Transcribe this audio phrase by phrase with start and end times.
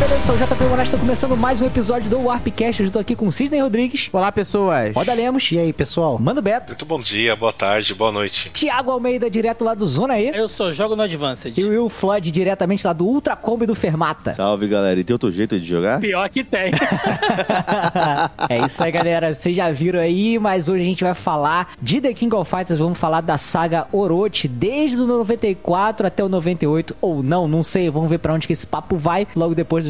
[0.00, 2.80] Beleza, sou o JP Moraes, está começando mais um episódio do Warpcast.
[2.80, 4.08] Eu estou aqui com o Sidney Rodrigues.
[4.10, 4.94] Olá, pessoas.
[4.94, 5.52] Roda Lemos.
[5.52, 6.18] E aí, pessoal?
[6.18, 6.68] Mano Beto.
[6.68, 8.48] Muito bom dia, boa tarde, boa noite.
[8.48, 10.30] Tiago Almeida, direto lá do Zona E.
[10.34, 11.52] Eu sou Jogo no Advanced.
[11.54, 14.32] E o Will Floyd, diretamente lá do Ultra Combo do Fermata.
[14.32, 14.98] Salve, galera.
[14.98, 16.00] E tem outro jeito de jogar?
[16.00, 16.72] Pior que tem.
[18.48, 19.34] é isso aí, galera.
[19.34, 22.78] Vocês já viram aí, mas hoje a gente vai falar de The King of Fighters.
[22.78, 27.90] Vamos falar da saga Orochi, desde o 94 até o 98, ou não, não sei.
[27.90, 29.89] Vamos ver para onde que esse papo vai logo depois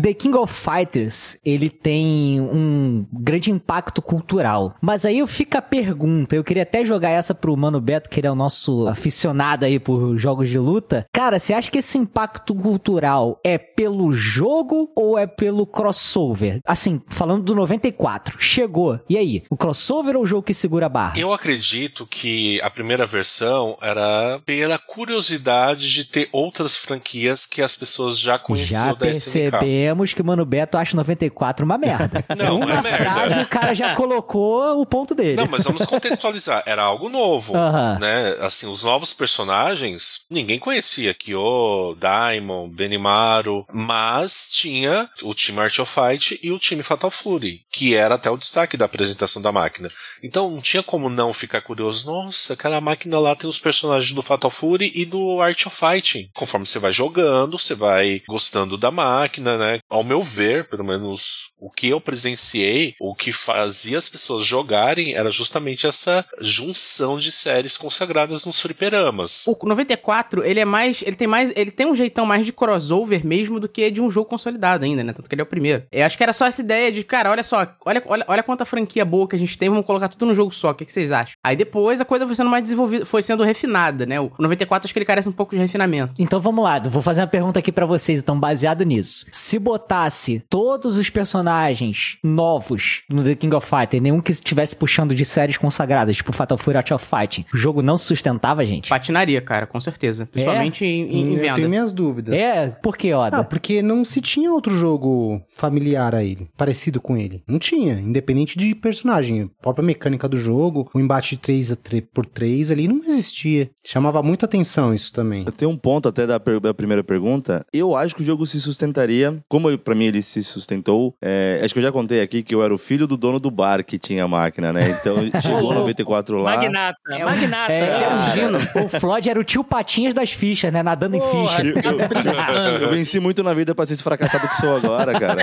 [0.00, 4.74] The King of Fighters, ele tem um grande impacto cultural.
[4.80, 8.26] Mas aí fica a pergunta, eu queria até jogar essa pro Mano Beto, que ele
[8.26, 11.06] é o nosso aficionado aí por jogos de luta.
[11.12, 16.60] Cara, você acha que esse impacto cultural é pelo jogo ou é pelo crossover?
[16.66, 19.00] Assim, falando do 94, chegou.
[19.08, 21.14] E aí, o crossover ou o jogo que segura a barra?
[21.18, 27.74] Eu acredito que a primeira versão era pela curiosidade de ter outras franquias que as
[27.74, 29.85] pessoas já conheciam já da SNK.
[29.86, 32.24] Percebemos que o Mano Beto acha 94 uma merda.
[32.36, 32.96] Não, uma é merda.
[32.96, 35.36] frase o cara já colocou o ponto dele.
[35.36, 36.62] Não, mas vamos contextualizar.
[36.66, 37.98] Era algo novo, Aham.
[38.00, 38.36] né?
[38.40, 41.14] Assim, os novos personagens, ninguém conhecia.
[41.14, 47.60] Kyo, Daimon, Benimaru, mas tinha o time Art of Fight e o time Fatal Fury,
[47.70, 49.88] que era até o destaque da apresentação da máquina.
[50.22, 52.10] Então não tinha como não ficar curioso.
[52.10, 56.30] Nossa, aquela máquina lá tem os personagens do Fatal Fury e do Art of Fight.
[56.34, 59.65] Conforme você vai jogando, você vai gostando da máquina, né?
[59.88, 65.14] Ao meu ver, pelo menos o que eu presenciei, o que fazia as pessoas jogarem
[65.14, 69.46] era justamente essa junção de séries consagradas nos fliperamas.
[69.46, 71.02] O 94, ele é mais.
[71.02, 71.52] Ele tem mais.
[71.56, 75.02] Ele tem um jeitão mais de crossover mesmo do que de um jogo consolidado ainda,
[75.02, 75.12] né?
[75.12, 75.84] Tanto que ele é o primeiro.
[75.90, 78.64] Eu acho que era só essa ideia de, cara, olha só, olha, olha, olha quanta
[78.64, 80.70] franquia boa que a gente tem, vamos colocar tudo num jogo só.
[80.70, 81.34] O que, que vocês acham?
[81.42, 84.20] Aí depois a coisa foi sendo mais desenvolvida, foi sendo refinada, né?
[84.20, 86.14] O 94 acho que ele carece um pouco de refinamento.
[86.18, 89.26] Então vamos lá, vou fazer uma pergunta aqui pra vocês, então, baseado nisso.
[89.32, 95.14] Se botasse todos os personagens novos no The King of Fighters, nenhum que estivesse puxando
[95.14, 98.88] de séries consagradas, tipo Fatal Fury Art of Fighting, o jogo não se sustentava, gente?
[98.88, 100.26] Patinaria, cara, com certeza.
[100.26, 101.54] Principalmente em, em, em eu venda.
[101.54, 102.34] tenho minhas dúvidas.
[102.38, 103.38] É, por que, Oda?
[103.38, 107.42] Ah, porque não se tinha outro jogo familiar a ele, parecido com ele.
[107.46, 109.42] Não tinha, independente de personagem.
[109.58, 113.70] A própria mecânica do jogo, o embate 3 a 3 por 3 ali não existia.
[113.84, 115.44] Chamava muita atenção isso também.
[115.46, 117.64] Eu tenho um ponto até da, per- da primeira pergunta.
[117.72, 121.14] Eu acho que o jogo se sustentaria, como pra mim ele se sustentou.
[121.22, 123.50] é, acho que eu já contei aqui que eu era o filho do dono do
[123.50, 124.98] bar que tinha a máquina, né?
[125.00, 126.56] Então chegou 94 lá.
[126.56, 127.72] Magnata, É magnata.
[127.72, 128.58] É, gino.
[128.84, 130.82] O Floyd era o tio Patinhas das fichas, né?
[130.82, 131.56] Nadando em ficha.
[131.82, 132.84] tá brincando.
[132.84, 135.42] Eu venci muito na vida pra ser esse fracassado que sou agora, cara.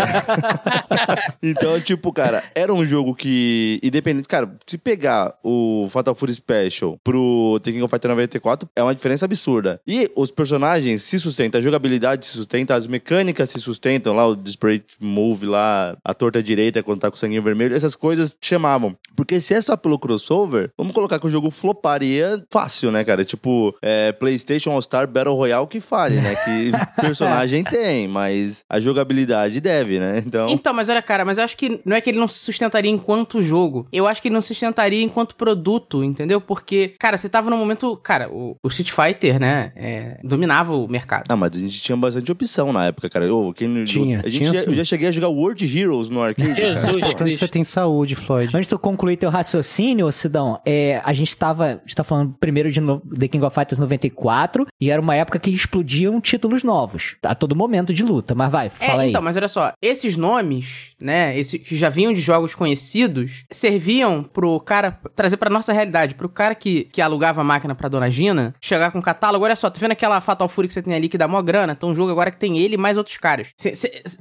[1.41, 6.97] então, tipo, cara, era um jogo que, independente, cara, se pegar o Fatal Fury Special
[7.03, 9.79] pro of Fighters 94, é uma diferença absurda.
[9.87, 14.35] E os personagens se sustentam, a jogabilidade se sustenta, as mecânicas se sustentam, lá o
[14.35, 18.95] Disparate Move lá, a torta direita quando tá com o sanguinho vermelho, essas coisas chamavam.
[19.15, 23.23] Porque se é só pelo crossover, vamos colocar que o jogo floparia fácil, né, cara?
[23.23, 26.35] Tipo, é, PlayStation All-Star Battle Royale que fale, né?
[26.35, 26.71] Que
[27.01, 30.23] personagem tem, mas a jogabilidade deve, né?
[30.25, 30.47] Então.
[30.49, 32.91] Então, mas olha, cara, mas eu acho que não é que ele não se sustentaria
[32.91, 33.87] enquanto jogo.
[33.91, 36.39] Eu acho que ele não se sustentaria enquanto produto, entendeu?
[36.39, 37.95] Porque, cara, você tava num momento.
[37.97, 39.73] Cara, o, o Street Fighter, né?
[39.75, 41.25] é, dominava o mercado.
[41.29, 43.33] Ah, mas a gente tinha bastante opção na época, cara.
[43.33, 44.69] Ô, quem, Tinha, a gente tinha já-.
[44.69, 46.53] Eu já cheguei a jogar World Heroes no arcade.
[46.55, 48.55] Jesus Portanto, você tem saúde, Floyd.
[48.55, 52.33] Antes de tu concluir teu raciocínio, Sidão, é, a gente tava, a gente tá falando
[52.39, 56.63] primeiro de no, The King of Fighters 94, e era uma época que explodiam títulos
[56.63, 59.09] novos, a todo momento de luta, mas vai, É, fala aí.
[59.09, 64.23] então, mas olha só, esses nomes, né, esses que já vinham de jogos conhecidos, serviam
[64.23, 68.09] pro cara trazer pra nossa realidade, pro cara que, que alugava a máquina pra dona
[68.09, 70.93] Gina, chegar com um catálogo, olha só, tá vendo aquela Fatal Fury que você tem
[70.93, 71.73] ali que dá mó grana?
[71.73, 73.47] Então um jogo agora que tem ele e mais outros caras.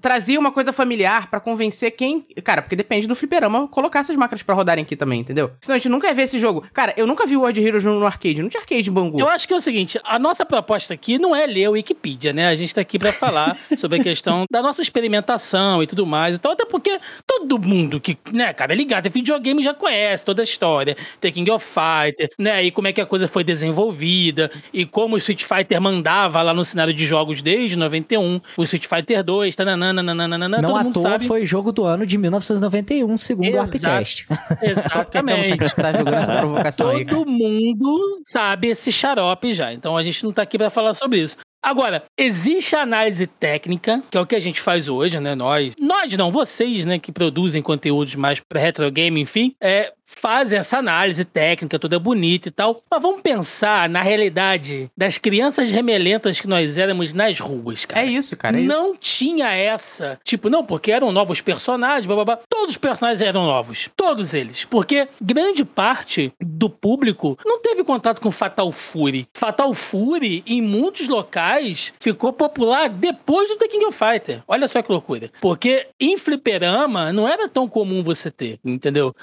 [0.01, 4.43] Trazia uma coisa familiar pra convencer quem, cara, porque depende do fliperama colocar essas máquinas
[4.43, 5.51] pra rodarem aqui também, entendeu?
[5.61, 6.65] Senão a gente nunca ia ver esse jogo.
[6.73, 9.21] Cara, eu nunca vi World Heroes no, no arcade, não tinha arcade em Bangu.
[9.21, 12.33] Eu acho que é o seguinte, a nossa proposta aqui não é ler o Wikipedia,
[12.33, 12.49] né?
[12.49, 16.37] A gente tá aqui pra falar sobre a questão da nossa experimentação e tudo mais.
[16.37, 20.43] Então, até porque todo mundo que, né, cara, é ligado a videogame já conhece toda
[20.43, 20.97] a história.
[21.21, 22.63] The King of Fighter, né?
[22.65, 26.55] E como é que a coisa foi desenvolvida, e como o Street Fighter mandava lá
[26.55, 30.85] no cenário de jogos desde 91, o Street Fighter 2, tananana, nananana, Não todo à
[30.85, 31.27] mundo toa sabe.
[31.27, 33.61] foi jogo do ano de 1991, segundo o Exato.
[33.87, 34.27] Arpcast.
[34.63, 35.75] Exatamente.
[35.75, 37.17] Tá jogando essa provocação aí, cara.
[37.17, 39.73] Todo mundo sabe esse xarope já.
[39.73, 41.37] Então a gente não tá aqui pra falar sobre isso.
[41.65, 45.37] Agora, existe a análise técnica, que é o que a gente faz hoje, né?
[45.37, 45.75] Nós.
[45.79, 50.79] Nós não, vocês, né, que produzem conteúdos mais pra retro game, enfim, é, fazem essa
[50.79, 52.83] análise técnica toda bonita e tal.
[52.91, 58.07] Mas vamos pensar na realidade das crianças remelentas que nós éramos nas ruas, cara.
[58.07, 58.59] É isso, cara.
[58.59, 58.99] É não isso.
[59.01, 60.19] tinha essa.
[60.25, 62.39] Tipo, não, porque eram novos personagens, blá, blá, blá.
[62.49, 63.89] Todos os personagens eram novos.
[63.97, 64.65] Todos eles.
[64.65, 69.27] Porque grande parte do público não teve contato com Fatal Fury.
[69.35, 74.43] Fatal Fury, em muitos locais, ficou popular depois do The King of Fighter.
[74.47, 75.31] Olha só que loucura.
[75.41, 79.15] Porque em fliperama não era tão comum você ter, entendeu?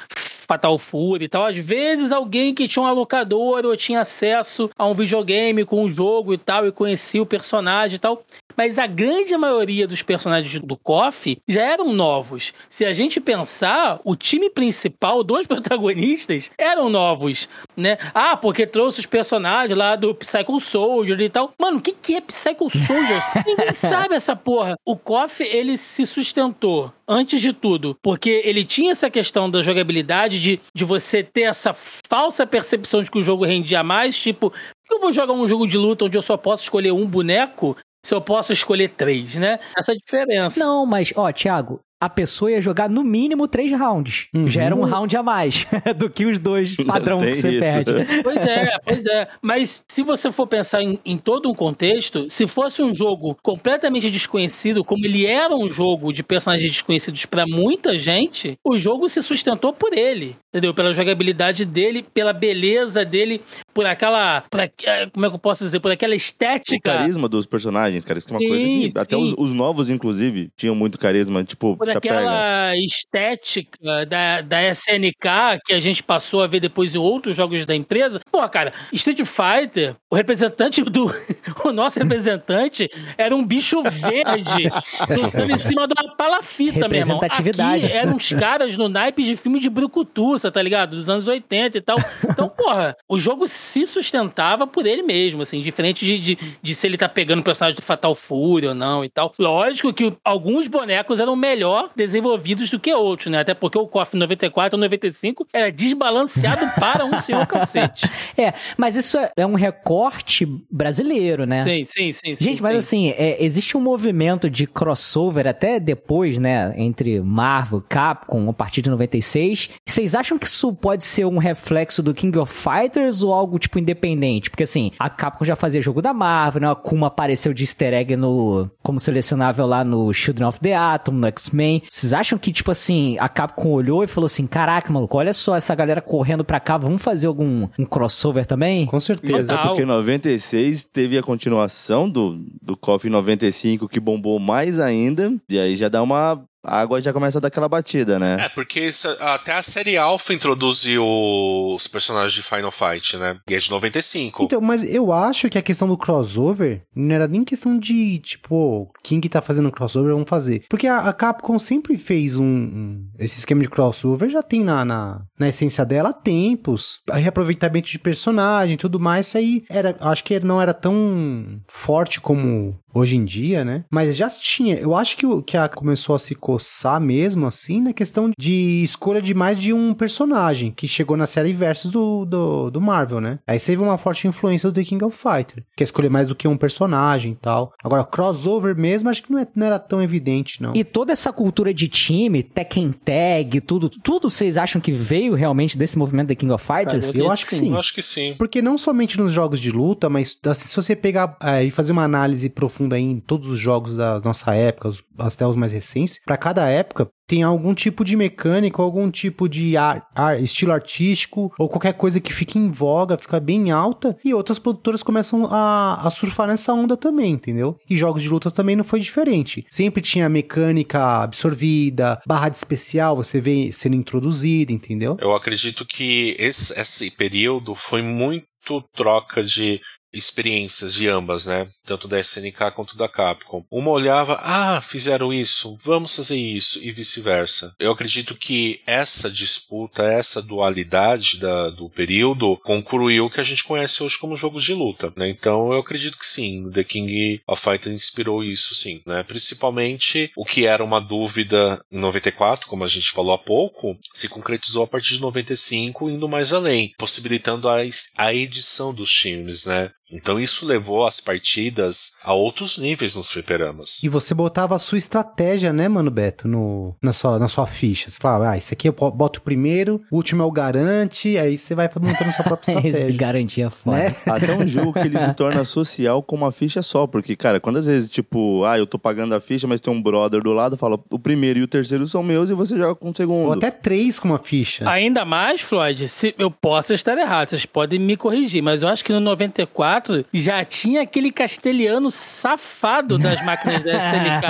[0.50, 1.46] Fatal Fury e tal.
[1.46, 5.94] Às vezes alguém que tinha uma locadora ou tinha acesso a um videogame com o
[5.94, 8.26] jogo e tal e conhecia o personagem e tal.
[8.60, 12.54] Mas a grande maioria dos personagens do KOF já eram novos.
[12.68, 17.48] Se a gente pensar, o time principal, dois protagonistas, eram novos,
[17.78, 17.98] né?
[18.14, 21.54] Ah, porque trouxe os personagens lá do Psycho Soldier e tal.
[21.58, 23.24] Mano, o que, que é Psycho Soldier?
[23.48, 24.76] Ninguém sabe essa porra.
[24.86, 30.38] O KOF, ele se sustentou antes de tudo, porque ele tinha essa questão da jogabilidade,
[30.38, 34.52] de, de você ter essa falsa percepção de que o jogo rendia mais, tipo,
[34.92, 38.14] eu vou jogar um jogo de luta onde eu só posso escolher um boneco se
[38.14, 39.60] eu posso escolher três, né?
[39.78, 40.60] Essa diferença.
[40.60, 44.28] Não, mas, ó, Thiago, a pessoa ia jogar no mínimo três rounds.
[44.46, 45.68] Já era um round a mais
[45.98, 47.60] do que os dois padrão que você isso.
[47.60, 48.22] perde.
[48.24, 49.28] Pois é, pois é.
[49.42, 54.10] Mas se você for pensar em, em todo um contexto, se fosse um jogo completamente
[54.10, 59.22] desconhecido, como ele era um jogo de personagens desconhecidos pra muita gente, o jogo se
[59.22, 60.74] sustentou por ele, entendeu?
[60.74, 63.42] Pela jogabilidade dele, pela beleza dele,
[63.74, 64.44] por aquela.
[64.50, 64.72] Por, eh,
[65.14, 65.80] como é que eu posso dizer?
[65.80, 66.94] Por aquela O estética.
[66.94, 69.24] carisma dos personagens, cara, isso que é uma Sim, coisa que até sim.
[69.24, 71.44] os, os novos, inclusive, tinham muito carisma.
[71.44, 72.16] Tipo, por você pega.
[72.16, 77.66] aquela estética da, da SNK que a gente passou a ver depois em outros jogos
[77.66, 78.20] da empresa.
[78.32, 81.10] Pô, cara, Street Fighter, o representante do.
[81.64, 84.70] O nosso representante era um bicho verde
[85.22, 87.20] lutando em cima de uma palafita, meu irmão.
[87.20, 87.86] Representatividade.
[87.86, 90.96] Aqui eram uns caras no naipe de filme de brucutuça, tá ligado?
[90.96, 91.98] Dos anos 80 e tal.
[92.28, 96.88] Então, porra, o jogo se sustentava por ele mesmo, assim, diferente de, de, de se
[96.88, 99.34] ele tá pegando o personagem do Fatal Fury ou não e tal.
[99.38, 101.36] Lógico que alguns bonecos eram
[101.80, 103.40] melhor desenvolvidos do que outros, né?
[103.40, 108.10] Até porque o KOF 94 ou 95 era desbalanceado para um senhor cacete.
[108.38, 111.64] É, mas isso é- é um recorte brasileiro, né?
[111.64, 112.36] Sim, sim, sim.
[112.36, 113.10] sim Gente, mas sim.
[113.10, 116.74] assim, é, existe um movimento de crossover até depois, né?
[116.76, 119.70] Entre Marvel, Capcom, a partir de 96.
[119.88, 123.80] Vocês acham que isso pode ser um reflexo do King of Fighters ou algo tipo
[123.80, 124.50] independente?
[124.50, 126.68] Porque assim, a Capcom já fazia jogo da Marvel, né?
[126.68, 131.14] A Akuma apareceu de easter egg no, como selecionável lá no Children of the Atom,
[131.14, 131.69] no X-Men.
[131.88, 135.56] Vocês acham que, tipo assim, a Capcom olhou e falou assim: caraca, maluco, olha só
[135.56, 138.86] essa galera correndo pra cá, vamos fazer algum um crossover também?
[138.86, 139.54] Com certeza.
[139.54, 139.68] Total.
[139.68, 145.34] Porque em 96 teve a continuação do, do KOF 95 que bombou mais ainda.
[145.50, 146.44] E aí já dá uma.
[146.64, 148.38] A água já começa a dar aquela batida, né?
[148.46, 153.38] É, porque isso- até a série Alpha introduziu os personagens de Final Fight, né?
[153.50, 154.44] E é de 95.
[154.44, 158.92] Então, mas eu acho que a questão do crossover não era nem questão de, tipo,
[159.04, 160.64] quem que tá fazendo crossover, vamos fazer.
[160.70, 164.84] Porque a, a Capcom sempre fez um, um- Esse esquema de crossover já tem na,
[164.84, 167.00] na, na essência dela há tempos.
[167.10, 172.20] Reaproveitamento de personagem e tudo mais, isso aí era, acho que não era tão forte
[172.20, 173.84] como hoje em dia, né?
[173.92, 174.76] Mas já tinha.
[174.76, 178.82] Eu acho que, o- que a começou a se coçar mesmo, assim, na questão de
[178.84, 183.22] escolha de mais de um personagem, que chegou na série versus do, do, do Marvel,
[183.22, 183.40] né?
[183.48, 186.28] Aí você vê uma forte influência do The King of Fighter, que é escolher mais
[186.28, 187.74] do que um personagem e tal.
[187.84, 190.74] Agora, crossover mesmo, acho que não, é- não era tão evidente, não.
[190.76, 195.78] E toda essa cultura de time, Tekken Tag, tudo, tudo vocês acham que veio realmente
[195.78, 197.08] desse movimento da King of Fighters?
[197.08, 197.70] Cara, eu acho que sim.
[197.72, 198.36] Eu acho que sim.
[198.38, 201.92] Porque não somente nos jogos de luta, mas assim, se você pegar é, e fazer
[201.92, 205.72] uma análise profunda aí em todos os jogos da nossa época, os- até os mais
[205.72, 210.72] recentes, pra cada época tem algum tipo de mecânica, algum tipo de ar, ar- estilo
[210.72, 215.46] artístico, ou qualquer coisa que fique em voga, fica bem alta, e outras produtoras começam
[215.46, 217.78] a, a surfar nessa onda também, entendeu?
[217.88, 219.64] E jogos de luta também não foi diferente.
[219.70, 225.16] Sempre tinha mecânica absorvida, barra de especial, você vê sendo introduzida, entendeu?
[225.22, 228.48] Eu acredito que esse, esse período foi muito
[228.96, 229.80] troca de
[230.14, 231.66] experiências de ambas, né?
[231.86, 233.64] Tanto da SNK quanto da Capcom.
[233.72, 237.74] Uma olhava, ah, fizeram isso, vamos fazer isso, e vice-versa.
[237.80, 243.64] Eu acredito que essa disputa, essa dualidade da, do período, concluiu o que a gente
[243.64, 245.30] conhece hoje como jogos de luta, né?
[245.30, 249.24] Então eu acredito que sim, The King of Fighters inspirou isso, sim, né?
[249.24, 254.28] Principalmente o que era uma dúvida em 94, como a gente falou há pouco, se
[254.28, 257.78] concretizou a partir de 95, indo mais além, possibilitando a,
[258.18, 259.92] a edição dos times, né?
[260.14, 264.02] Então isso levou as partidas a outros níveis nos fliperamas.
[264.04, 268.10] E você botava a sua estratégia, né, mano Beto, no, na, sua, na sua ficha.
[268.10, 271.58] Você falava, ah, esse aqui eu boto o primeiro, o último é o garante, aí
[271.58, 273.18] você vai montando sua própria Esse estratégia.
[273.18, 273.98] garantia foda.
[273.98, 274.16] né?
[274.26, 277.08] Até um jogo que ele se torna social com uma ficha só.
[277.08, 280.02] Porque, cara, quando às vezes, tipo, ah, eu tô pagando a ficha, mas tem um
[280.02, 283.10] brother do lado, fala, o primeiro e o terceiro são meus e você joga com
[283.10, 283.48] o segundo.
[283.48, 284.90] Ou até três com uma ficha.
[284.90, 289.04] Ainda mais, Floyd, se eu posso estar errado, vocês podem me corrigir, mas eu acho
[289.04, 289.99] que no 94
[290.34, 294.50] já tinha aquele castelhano safado das máquinas da SNK.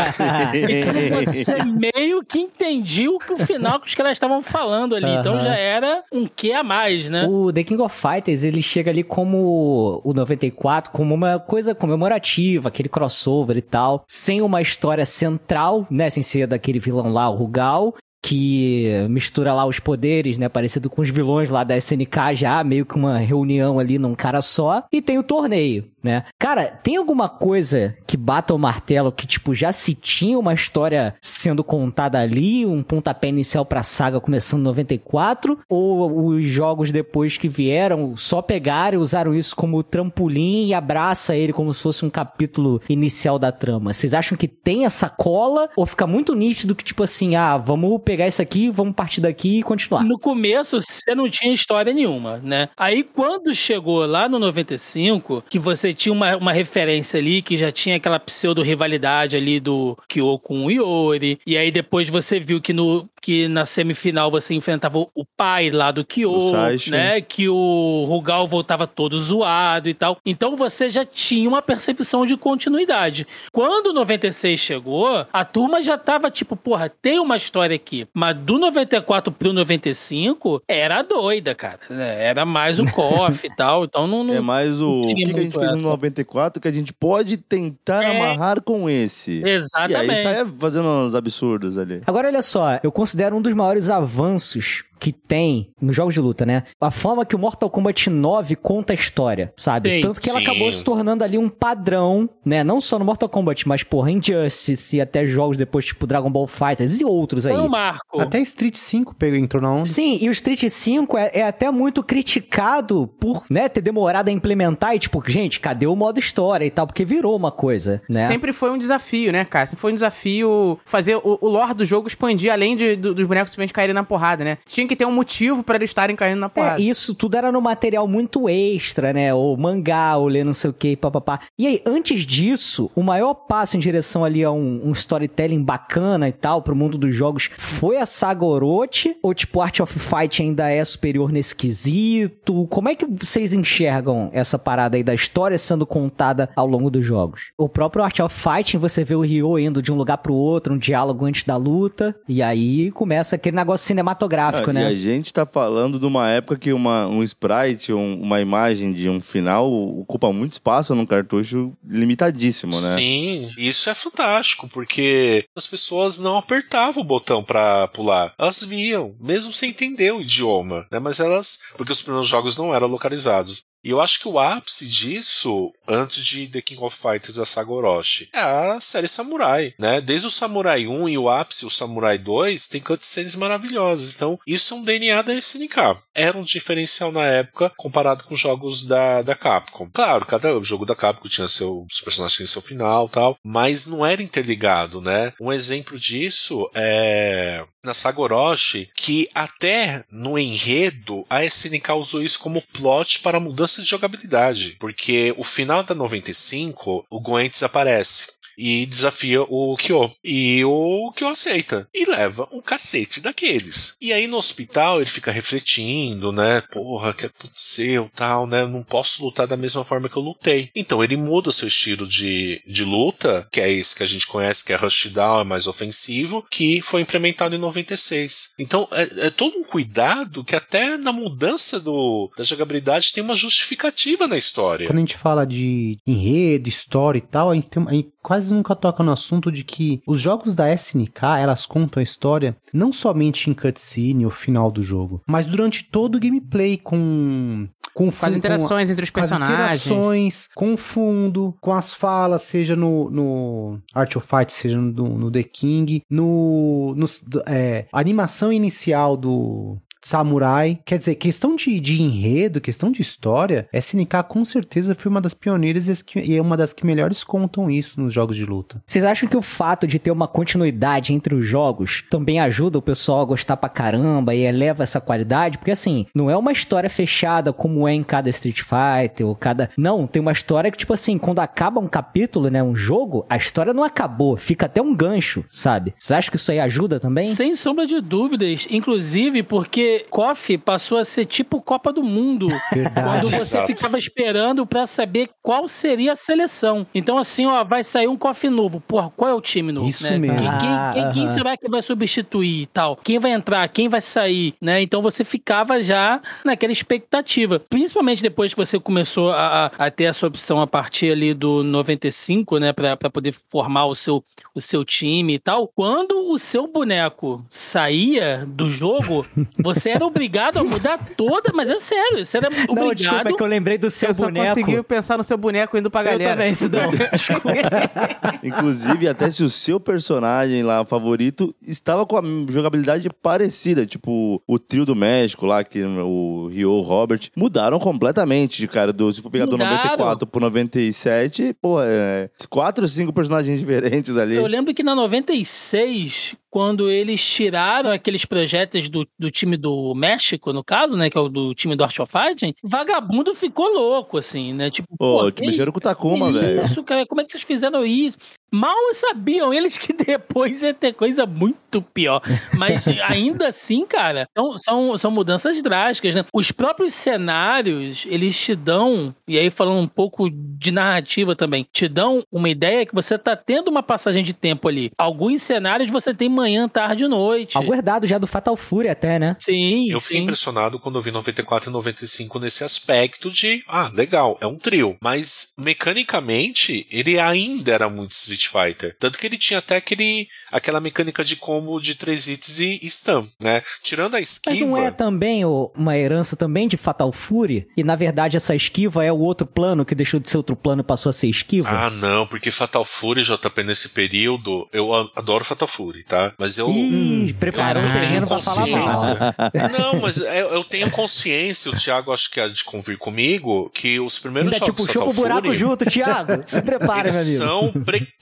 [1.10, 5.10] Então você meio que entendia o que o final que os caras estavam falando ali.
[5.10, 7.26] Então já era um que a mais, né?
[7.28, 12.70] O The King of Fighters, ele chega ali como o 94, como uma coisa comemorativa,
[12.70, 17.36] aquele crossover e tal, sem uma história central, né, sem ser daquele vilão lá, o
[17.36, 22.64] Rugal, que mistura lá os poderes, né, parecido com os vilões lá da SNK já,
[22.64, 26.26] meio que uma reunião ali num cara só, e tem o torneio, né?
[26.38, 31.16] Cara, tem alguma coisa que bata o martelo que, tipo, já se tinha uma história
[31.22, 37.38] sendo contada ali, um pontapé inicial pra saga começando em 94, ou os jogos depois
[37.38, 42.06] que vieram só pegaram e usaram isso como trampolim e abraça ele como se fosse
[42.06, 43.94] um capítulo inicial da trama?
[43.94, 47.90] Vocês acham que tem essa cola, ou fica muito nítido que, tipo assim, ah, vamos
[48.10, 50.04] pegar isso aqui, vamos partir daqui e continuar?
[50.04, 52.70] No começo, você não tinha história nenhuma, né?
[52.76, 57.72] Aí, quando chegou lá no 95, que você tinha uma, uma referência ali, que já
[57.72, 62.74] tinha aquela pseudo-rivalidade ali do Kyo com o Iori, e aí depois você viu que,
[62.74, 66.52] no, que na semifinal você enfrentava o pai lá do Kyo,
[66.90, 67.22] né?
[67.22, 70.18] Que o Rugal voltava todo zoado e tal.
[70.26, 73.26] Então você já tinha uma percepção de continuidade.
[73.52, 78.08] Quando o 96 chegou, a turma já tava tipo, porra, tem uma história aqui.
[78.14, 81.80] Mas do 94 pro 95, era doida, cara.
[81.90, 82.24] né?
[82.26, 83.84] Era mais o KOF e tal.
[83.86, 84.24] Então não.
[84.24, 85.00] não É mais o.
[85.00, 85.76] O tinha que, que a gente fez essa.
[85.76, 88.18] no 94 que a gente pode tentar É.
[88.18, 89.40] amarrar com esse.
[89.40, 90.20] E aí Exatamente.
[90.22, 92.02] sai fazendo uns absurdos ali.
[92.06, 96.46] Agora, olha só, eu considero um dos maiores avanços que tem nos jogos de luta,
[96.46, 96.64] né?
[96.82, 99.90] A forma que o Mortal Kombat 9 conta a história, sabe?
[99.96, 100.02] Sim.
[100.02, 100.46] Tanto que ela Sim.
[100.46, 102.64] acabou se tornando ali um padrão, né?
[102.64, 106.48] Não só no Mortal Kombat, mas, porra, Injustice e até jogos depois, tipo Dragon Ball
[106.48, 107.54] Fighters e outros aí.
[107.54, 108.20] Foi um marco.
[108.20, 109.86] Até Street 5 pegou, entrou na onda.
[109.86, 114.32] Sim, e o Street 5 é, é até muito criticado por, né, ter demorado a
[114.32, 116.88] implementar e, tipo, gente, cadê o modo história e tal?
[116.88, 118.28] Porque virou uma coisa, né?
[118.28, 119.66] Sempre foi um desafio, né, cara?
[119.66, 123.26] Sempre foi um desafio fazer o, o lore do jogo expandir além de- do- dos
[123.26, 124.58] bonecos simplesmente caírem na porrada, né?
[124.66, 126.82] Tinha que ter um motivo pra eles estarem caindo na porrada.
[126.82, 129.34] É, isso tudo era no material muito extra, né?
[129.34, 131.40] Ou mangá, ou ler não sei o que, papapá.
[131.58, 136.28] E aí, antes disso, o maior passo em direção ali a um, um storytelling bacana
[136.28, 139.16] e tal, pro mundo dos jogos, foi a saga Orochi?
[139.22, 142.68] Ou, tipo, Art of Fight ainda é superior nesse quesito?
[142.70, 147.06] Como é que vocês enxergam essa parada aí da história sendo contada ao longo dos
[147.06, 147.52] jogos?
[147.58, 150.74] O próprio Art of Fighting, você vê o Ryo indo de um lugar pro outro,
[150.74, 154.90] um diálogo antes da luta, e aí começa aquele negócio cinematográfico, Ah, né?
[154.90, 158.92] E a gente tá falando de uma época que uma, um sprite, um- uma imagem
[158.94, 162.96] de um final ocupa muito espaço num cartucho limitadíssimo, né?
[162.96, 168.34] Sim, isso é fantástico, porque as pessoas não apertavam o botão pra pular.
[168.38, 171.00] Elas viam, mesmo sem entender o idioma, né?
[171.00, 171.60] Mas elas.
[171.78, 173.62] Porque os primeiros jogos não eram localizados.
[173.84, 177.46] E eu acho que o ápice disso, antes de The King of Fighters e a
[177.46, 180.02] Saga Orochi, é a série Samurai, né?
[180.02, 184.16] Desde o Samurai 1 e o ápice, o Samurai 2, tem cutscenes maravilhosas.
[184.16, 185.78] Então, isso é um DNA da SNK.
[186.14, 189.90] Era um diferencial na época comparado com jogos da, da Capcom.
[189.94, 194.06] Claro, cada jogo da Capcom tinha seu, os personagens tinham seu final tal, mas não
[194.06, 195.34] era interligado, né?
[195.40, 202.40] Um exemplo disso é na Saga Orochi, que até no enredo a SNK usou isso
[202.40, 208.39] como plot para mudança de jogabilidade, porque o final da 95, o Gwen desaparece.
[208.62, 210.06] E desafia o Kyo.
[210.22, 211.88] E o Kyo aceita.
[211.94, 213.96] E leva um cacete daqueles.
[214.02, 216.62] E aí no hospital ele fica refletindo, né?
[216.74, 218.66] Porra, o que aconteceu, tal, né?
[218.66, 220.70] Não posso lutar da mesma forma que eu lutei.
[220.76, 224.64] Então ele muda seu estilo de, de luta, que é esse que a gente conhece,
[224.66, 228.56] que é Rushdown, é mais ofensivo, que foi implementado em 96.
[228.60, 233.36] Então é, é todo um cuidado que até na mudança do, da jogabilidade tem uma
[233.36, 234.88] justificativa na história.
[234.88, 238.54] Quando a gente fala de enredo, história e tal, a gente, tem- a gente quase
[238.54, 242.92] nunca toca no assunto de que os jogos da SNK, elas contam a história não
[242.92, 247.68] somente em cutscene, o final do jogo, mas durante todo o gameplay, com...
[247.94, 249.58] Com, Com as fundo- interações entre os com as personagens.
[249.86, 255.18] interações, com o fundo, com as falas, seja no, no Art of Fight, seja no,
[255.18, 257.06] no The King, no, no
[257.48, 260.80] é, a animação inicial do Samurai.
[260.86, 265.34] Quer dizer, questão de, de enredo, questão de história, SNK com certeza foi uma das
[265.34, 268.82] pioneiras e e é uma das que melhores contam isso nos jogos de luta.
[268.86, 272.82] Vocês acham que o fato de ter uma continuidade entre os jogos também ajuda o
[272.82, 275.58] pessoal a gostar pra caramba e eleva essa qualidade?
[275.58, 279.70] Porque assim, não é uma história fechada como é em cada Street Fighter ou cada.
[279.78, 282.64] Não, tem uma história que, tipo assim, quando acaba um capítulo, né?
[282.64, 285.94] Um jogo, a história não acabou, fica até um gancho, sabe?
[285.98, 287.34] Vocês acham que isso aí ajuda também?
[287.36, 292.48] Sem sombra de dúvidas, inclusive porque KOF passou a ser tipo Copa do Mundo.
[292.72, 293.22] Verdade.
[293.22, 293.68] Quando você Exato.
[293.68, 296.86] ficava esperando pra saber qual seria a seleção.
[296.94, 298.80] Então, assim, ó, vai sair um KOF novo.
[298.82, 299.88] Porra, qual é o time novo?
[299.88, 300.18] Isso né?
[300.18, 300.38] mesmo.
[300.38, 302.96] Quem, quem- quem- quem será que vai substituir e tal?
[302.98, 303.68] Quem vai entrar?
[303.70, 304.54] Quem vai sair?
[304.62, 304.82] Né?
[304.82, 307.60] Então você ficava já naquela expectativa.
[307.60, 311.64] Principalmente depois que você começou a, a- a ter essa opção a partir ali do
[311.64, 312.74] 95, né?
[312.74, 315.68] Pra, pra poder formar o seu, o seu time e tal.
[315.76, 319.26] Quando o seu boneco saía do jogo,
[319.58, 322.96] você era obrigado a mudar toda, mas é sério, você era Não, obrigado.
[322.96, 324.48] desculpa, é que eu lembrei do seu Eu boneco.
[324.48, 326.32] consegui pensar no seu boneco indo pra Eu galera.
[326.32, 326.90] também, Sidão.
[328.44, 332.22] Inclusive, até se o seu personagem lá favorito estava com a
[332.52, 338.68] jogabilidade parecida, tipo o trio do México lá, que o Rio o Robert, mudaram completamente,
[338.68, 338.94] cara.
[338.94, 339.76] Do, se for pegar do Mudaram.
[339.78, 344.36] 94 pro 97, pô, é quatro ou cinco personagens diferentes ali.
[344.36, 350.52] Eu lembro que na 96, quando eles tiraram aqueles projetos do, do time do México,
[350.52, 351.10] no caso, né?
[351.10, 354.70] Que é o do time do Art of Fighting, vagabundo ficou louco, assim, né?
[354.72, 356.62] Tipo, Pô, pô, te mexeram com o Takuma, que velho.
[356.62, 358.18] Isso, cara, como é que vocês fizeram isso?
[358.52, 362.22] Mal sabiam eles que depois ia ter coisa muito pior.
[362.58, 366.26] Mas ainda assim, cara, são, são, são mudanças drásticas, né?
[366.34, 371.88] Os próprios cenários, eles te dão, e aí falando um pouco de narrativa também, te
[371.88, 374.92] dão uma ideia que você tá tendo uma passagem de tempo ali.
[374.98, 377.58] Alguns cenários você tem manhã, tarde e noite.
[377.58, 379.36] Algo herdado já do Fatal Fury até, né?
[379.40, 380.24] Sim, Eu fiquei sim.
[380.24, 384.98] impressionado quando eu vi 94 e 95 nesse aspecto de, ah, legal, é um trio.
[385.02, 388.96] Mas, mecanicamente, ele ainda era muito Street Fighter.
[388.98, 393.24] Tanto que ele tinha até aquele, aquela mecânica de combo de três hits e stun,
[393.40, 393.62] né?
[393.84, 394.66] Tirando a Mas esquiva...
[394.66, 397.68] não é também ô, uma herança também de Fatal Fury?
[397.76, 400.82] E na verdade essa esquiva é o outro plano que deixou de ser outro plano
[400.82, 401.70] e passou a ser esquiva?
[401.70, 406.34] Ah, não, porque Fatal Fury, JP, nesse período, eu adoro Fatal Fury, tá?
[406.38, 406.70] Mas eu.
[406.72, 408.86] Ih, preparou o eu tenho terreno pra falar mal.
[408.86, 409.36] consciência.
[409.80, 414.00] Não, mas eu, eu tenho consciência, o Thiago acho que há de convir comigo, que
[414.00, 416.44] os primeiros Ainda te jogos puxou Fatal pro buraco Fury, junto, Thiago.
[416.46, 417.38] Se prepara, meu amigo.
[417.38, 417.72] são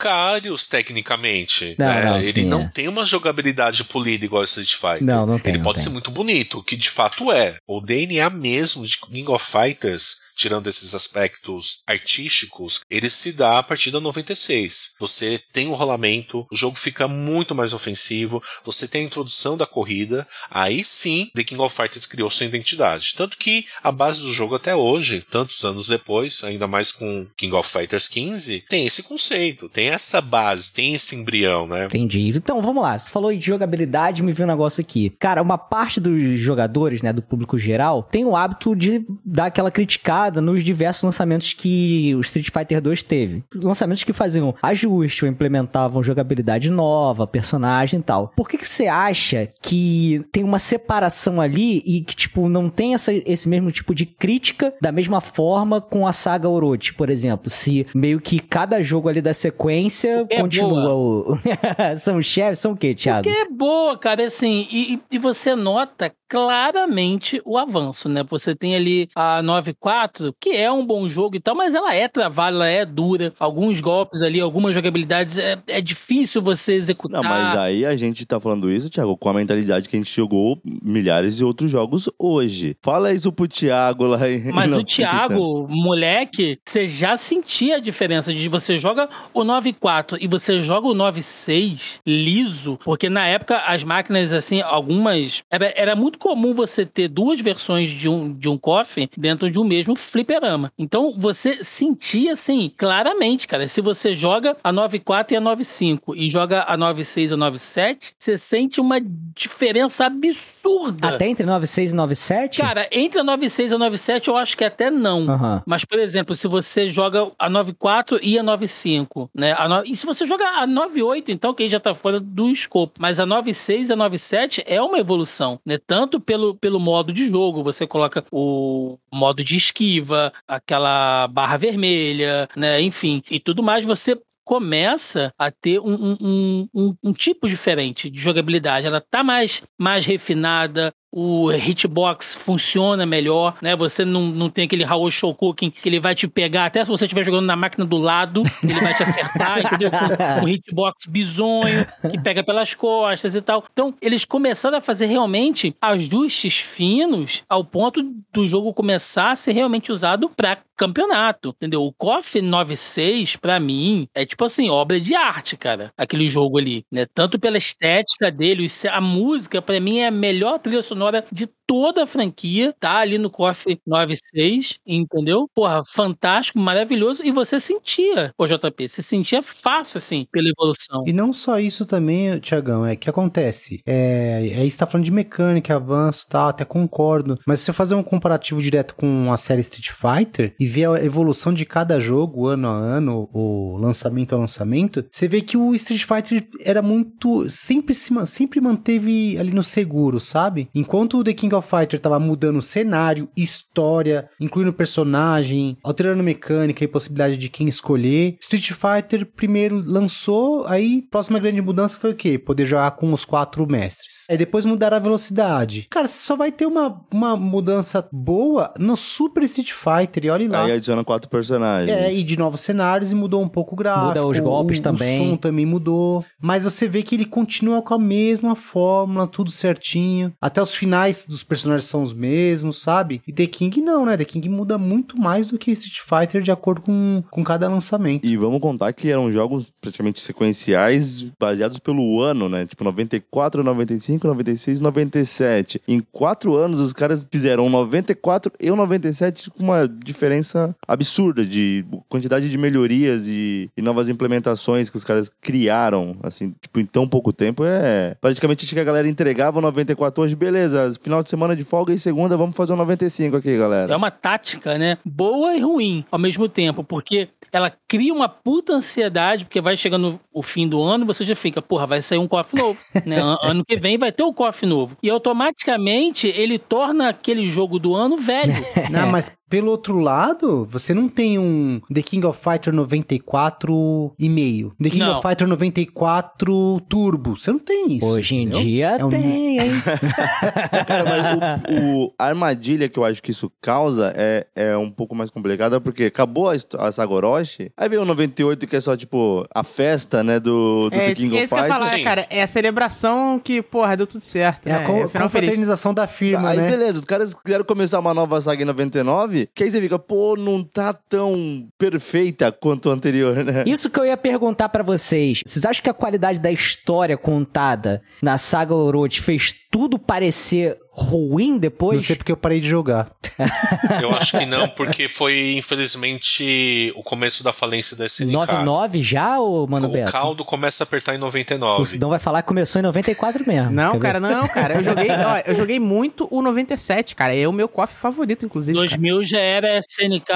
[0.07, 1.75] precários tecnicamente.
[1.77, 2.05] Não, né?
[2.05, 2.67] não, ele sim, não é.
[2.73, 5.03] tem uma jogabilidade polida igual o Street Fighter.
[5.03, 5.85] Não, não tem, Ele pode tem.
[5.85, 7.57] ser muito bonito, que de fato é.
[7.67, 13.63] O DNA mesmo de King of Fighters tirando esses aspectos artísticos, ele se dá a
[13.63, 14.95] partir da 96.
[14.99, 19.65] Você tem um rolamento, o jogo fica muito mais ofensivo, você tem a introdução da
[19.65, 23.15] corrida, aí sim The King of Fighters criou sua identidade.
[23.17, 27.55] Tanto que a base do jogo até hoje, tantos anos depois, ainda mais com King
[27.55, 31.85] of Fighters 15, tem esse conceito, tem essa base, tem esse embrião, né?
[31.85, 32.29] Entendi.
[32.29, 32.97] Então, vamos lá.
[32.97, 35.09] Você falou de jogabilidade, me viu um negócio aqui.
[35.19, 39.71] Cara, uma parte dos jogadores, né, do público geral, tem o hábito de dar aquela
[39.71, 43.43] criticada nos diversos lançamentos que o Street Fighter 2 teve.
[43.53, 48.31] Lançamentos que faziam ajuste ou implementavam jogabilidade nova, personagem e tal.
[48.35, 52.93] Por que que você acha que tem uma separação ali e que, tipo, não tem
[52.93, 57.49] essa, esse mesmo tipo de crítica da mesma forma com a saga Orochi, por exemplo?
[57.49, 61.37] Se meio que cada jogo ali da sequência É continua o...
[61.97, 63.23] são chefes, são o quê, Thiago?
[63.23, 68.23] Porque é boa, cara, assim, e, e- e você nota claramente o avanço, né?
[68.29, 72.07] Você tem ali a 9.4, que é um bom jogo e tal, mas ela é
[72.07, 73.33] travada, ela é dura.
[73.39, 77.23] Alguns golpes ali, algumas jogabilidades, é, é difícil você executar.
[77.23, 80.13] Não, mas aí a gente tá falando isso, Thiago, com a mentalidade que a gente
[80.13, 82.75] jogou milhares de outros jogos hoje.
[82.81, 84.51] Fala isso pro Thiago lá em.
[84.57, 90.17] Mas Não, o Thiago, moleque, você já sentia a diferença de você joga o 9.4
[90.19, 95.43] e você joga o 9.6 liso, porque na época as máquinas, assim, algumas.
[95.51, 99.59] Era, era muito comum você ter duas versões de um, de um KOF dentro de
[99.59, 100.71] um mesmo fliperama.
[100.77, 103.67] Então você sentia, assim, claramente, cara.
[103.67, 108.13] Se você joga a 9.4 e a 9.5 e joga a 9.6 e a 9.7,
[108.17, 108.99] você sente uma
[109.35, 111.09] diferença absurda.
[111.09, 112.61] Até entre 96 e 97?
[112.61, 115.29] Cara, entre a 96 e a 97 eu acho que até não.
[115.29, 115.63] Aham.
[115.65, 119.53] Mas, por exemplo, se você joga a 94 e a 95, né?
[119.57, 119.83] A no...
[119.85, 122.93] E se você joga a 98, então, que aí já tá fora do escopo.
[122.99, 125.77] Mas a 96 e a 97 é uma evolução, né?
[125.85, 132.47] Tanto pelo, pelo modo de jogo, você coloca o modo de esquiva, aquela barra vermelha,
[132.55, 132.81] né?
[132.81, 138.09] Enfim, e tudo mais, você começa a ter um, um- um, um, um tipo diferente
[138.09, 138.87] de jogabilidade.
[138.87, 143.75] Ela tá mais, mais refinada, o hitbox funciona melhor, né?
[143.75, 147.05] Você não, não tem aquele Raul Shokuken que ele vai te pegar, até se você
[147.05, 149.89] estiver jogando na máquina do lado, ele vai te acertar, entendeu?
[149.89, 153.65] Com um hitbox bizonho, que pega pelas costas e tal.
[153.73, 159.53] Então, eles começaram a fazer realmente ajustes finos ao ponto do jogo começar a ser
[159.53, 161.81] realmente usado para campeonato, entendeu?
[161.81, 166.85] O KOF 96, pra mim, é tipo assim, obra de arte, cara, aquele jogo ali,
[166.91, 167.07] né?
[167.11, 172.03] Tanto pela estética dele, a música, pra mim, é a melhor trilha sonora de toda
[172.03, 175.49] a franquia, tá ali no KOF 96, entendeu?
[175.53, 181.03] Porra, fantástico, maravilhoso, e você sentia, o JP, você sentia fácil, assim, pela evolução.
[181.05, 183.81] E não só isso também, Tiagão, é que acontece.
[183.85, 187.37] É, aí você tá falando de mecânica, avanço e tal, até concordo.
[187.45, 191.03] Mas se você fazer um comparativo direto com a série Street Fighter e ver a
[191.03, 195.75] evolução de cada jogo, ano a ano, o lançamento a lançamento, você vê que o
[195.75, 197.49] Street Fighter era muito.
[197.49, 200.69] sempre, se, sempre manteve ali no seguro, sabe?
[200.73, 206.87] Enquanto o The King of Fighter tava mudando cenário, história, incluindo personagem, alterando mecânica e
[206.87, 208.37] possibilidade de quem escolher.
[208.41, 212.39] Street Fighter primeiro lançou, aí próxima grande mudança foi o quê?
[212.39, 214.25] Poder jogar com os quatro mestres.
[214.29, 215.87] Aí depois mudaram a velocidade.
[215.89, 220.49] Cara, você só vai ter uma, uma mudança boa no Super Street Fighter, e olha
[220.49, 220.63] lá.
[220.63, 221.89] Aí adiciona quatro personagens.
[221.89, 224.07] É, e de novos cenários e mudou um pouco o gráfico.
[224.07, 225.21] Muda os golpes o, também.
[225.21, 226.23] O som também mudou.
[226.41, 230.33] Mas você vê que ele continua com a mesma fórmula, tudo certinho.
[230.41, 233.21] Até os finais dos personagens são os mesmos, sabe?
[233.27, 234.15] E The King não, né?
[234.15, 238.25] The King muda muito mais do que Street Fighter de acordo com, com cada lançamento.
[238.25, 242.65] E vamos contar que eram jogos praticamente sequenciais baseados pelo ano, né?
[242.65, 245.81] Tipo 94, 95, 96, 97.
[245.87, 251.45] Em quatro anos os caras fizeram o 94 e o 97 com uma diferença absurda
[251.45, 256.85] de quantidade de melhorias e, e novas implementações que os caras criaram, assim, tipo, em
[256.85, 257.63] tão pouco tempo.
[257.65, 260.66] É praticamente a galera entregava o 94 hoje, beleza,
[261.01, 263.93] final de semana de folga e segunda vamos fazer o 95 aqui, galera.
[263.93, 264.97] É uma tática, né?
[265.05, 270.19] Boa e ruim ao mesmo tempo, porque ela cria uma puta ansiedade, porque vai chegando
[270.33, 273.19] o fim do ano e você já fica, porra, vai sair um KOF novo, né?
[273.23, 274.97] An- Ano que vem vai ter um KOF novo.
[275.01, 278.53] E automaticamente ele torna aquele jogo do ano velho.
[278.91, 284.29] Não, mas pelo outro lado, você não tem um The King of Fighter 94 e
[284.29, 284.73] meio.
[284.81, 285.17] The King Não.
[285.17, 287.35] of Fighter 94 Turbo.
[287.37, 288.05] Você não tem isso.
[288.05, 288.61] Hoje em entendeu?
[288.61, 289.71] dia É um- tem, hein?
[290.87, 294.89] Cara, mas o, o- a armadilha que eu acho que isso causa é, é um
[294.89, 298.81] pouco mais complicada, porque acabou a, a saga Orochi, aí veio o 98 que é
[298.81, 301.65] só, tipo, a festa, né, do, do É The King é of isso que eu
[301.65, 301.85] ia Fighters.
[301.85, 302.03] falar, Sim.
[302.03, 302.27] cara.
[302.29, 304.67] É a celebração que, porra, deu tudo certo.
[304.67, 304.85] É a né?
[304.85, 306.69] co- É confraternização da firma, Aí né?
[306.69, 310.35] beleza, os caras quiseram começar uma nova saga em 99, que aí você fica, pô,
[310.35, 313.63] não tá tão perfeita quanto a anterior, né?
[313.65, 315.41] Isso que eu ia perguntar pra vocês.
[315.45, 321.57] Vocês acham que a qualidade da história contada na saga Orochi fez tudo parecer ruim
[321.59, 321.99] depois?
[321.99, 323.07] Não sei porque eu parei de jogar.
[324.01, 328.31] Eu acho que não, porque foi, infelizmente, o começo da falência da SNK.
[328.31, 330.11] 99 já, ô Mano O Beto?
[330.11, 331.85] caldo começa a apertar em O 99.
[331.85, 333.71] Sidão vai falar que começou em 94 mesmo.
[333.71, 334.01] Não, Quer ver?
[334.01, 334.73] cara, não, cara.
[334.75, 337.35] Eu joguei, ó, eu joguei muito o 97, cara.
[337.35, 338.75] É o meu KOF favorito, inclusive.
[338.75, 338.87] cara.
[338.87, 340.31] 2000 já era SNK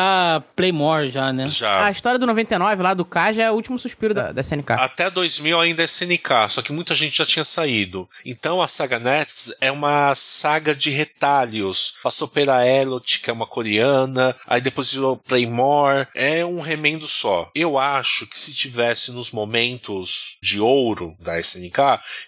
[0.56, 1.46] Playmore já, né?
[1.48, 1.86] Já.
[1.86, 4.74] A história do 99 lá do K já é o último suspiro da, da SNK.
[4.74, 8.08] Até 2000 ainda é SNK, só que muita gente já tinha saído.
[8.26, 11.96] Então a saga Nets é uma saga de retalhos.
[12.04, 16.08] Passou pela Elot, que é uma coreana, aí depois virou Playmore.
[16.16, 17.50] É um remendo só.
[17.56, 21.78] Eu acho que se tivesse nos momentos de ouro da SNK,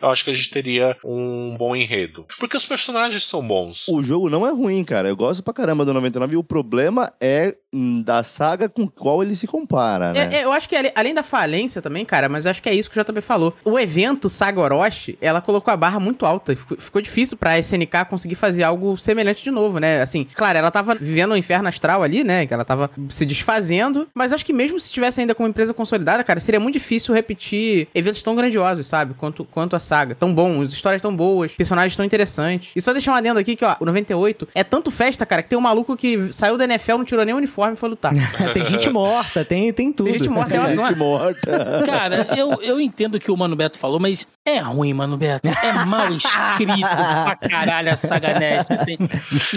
[0.01, 2.25] eu acho que a gente teria um bom enredo.
[2.39, 3.87] Porque os personagens são bons.
[3.87, 5.09] O jogo não é ruim, cara.
[5.09, 9.23] Eu gosto pra caramba do 99 e o problema é hum, da saga com qual
[9.23, 10.29] ele se compara, né?
[10.31, 12.89] É, é, eu acho que além da falência também, cara, mas acho que é isso
[12.89, 13.55] que o JB falou.
[13.65, 16.55] O evento Saga Orochi, ela colocou a barra muito alta.
[16.55, 20.01] Ficou, ficou difícil pra SNK conseguir fazer algo semelhante de novo, né?
[20.01, 22.45] Assim, claro, ela tava vivendo o inferno astral ali, né?
[22.45, 24.07] Que ela tava se desfazendo.
[24.13, 27.87] Mas acho que mesmo se tivesse ainda como empresa consolidada, cara, seria muito difícil repetir
[28.03, 29.13] eventos tão grandiosos, sabe?
[29.13, 30.15] Quanto, quanto a saga.
[30.15, 32.71] Tão bons, histórias tão boas, personagens tão interessantes.
[32.75, 35.49] E só deixar um adendo aqui que, ó, o 98 é tanto festa, cara, que
[35.49, 38.13] tem um maluco que saiu da NFL, não tirou nem o uniforme e foi lutar.
[38.53, 40.09] tem gente morta, tem, tem tudo.
[40.09, 40.87] Tem gente morta, é uma zona.
[40.87, 41.83] Gente morta.
[41.85, 45.47] Cara, eu, eu entendo o que o Mano Beto falou, mas é ruim, Mano Beto.
[45.47, 48.97] É mal escrito pra caralho a saga Nest, assim.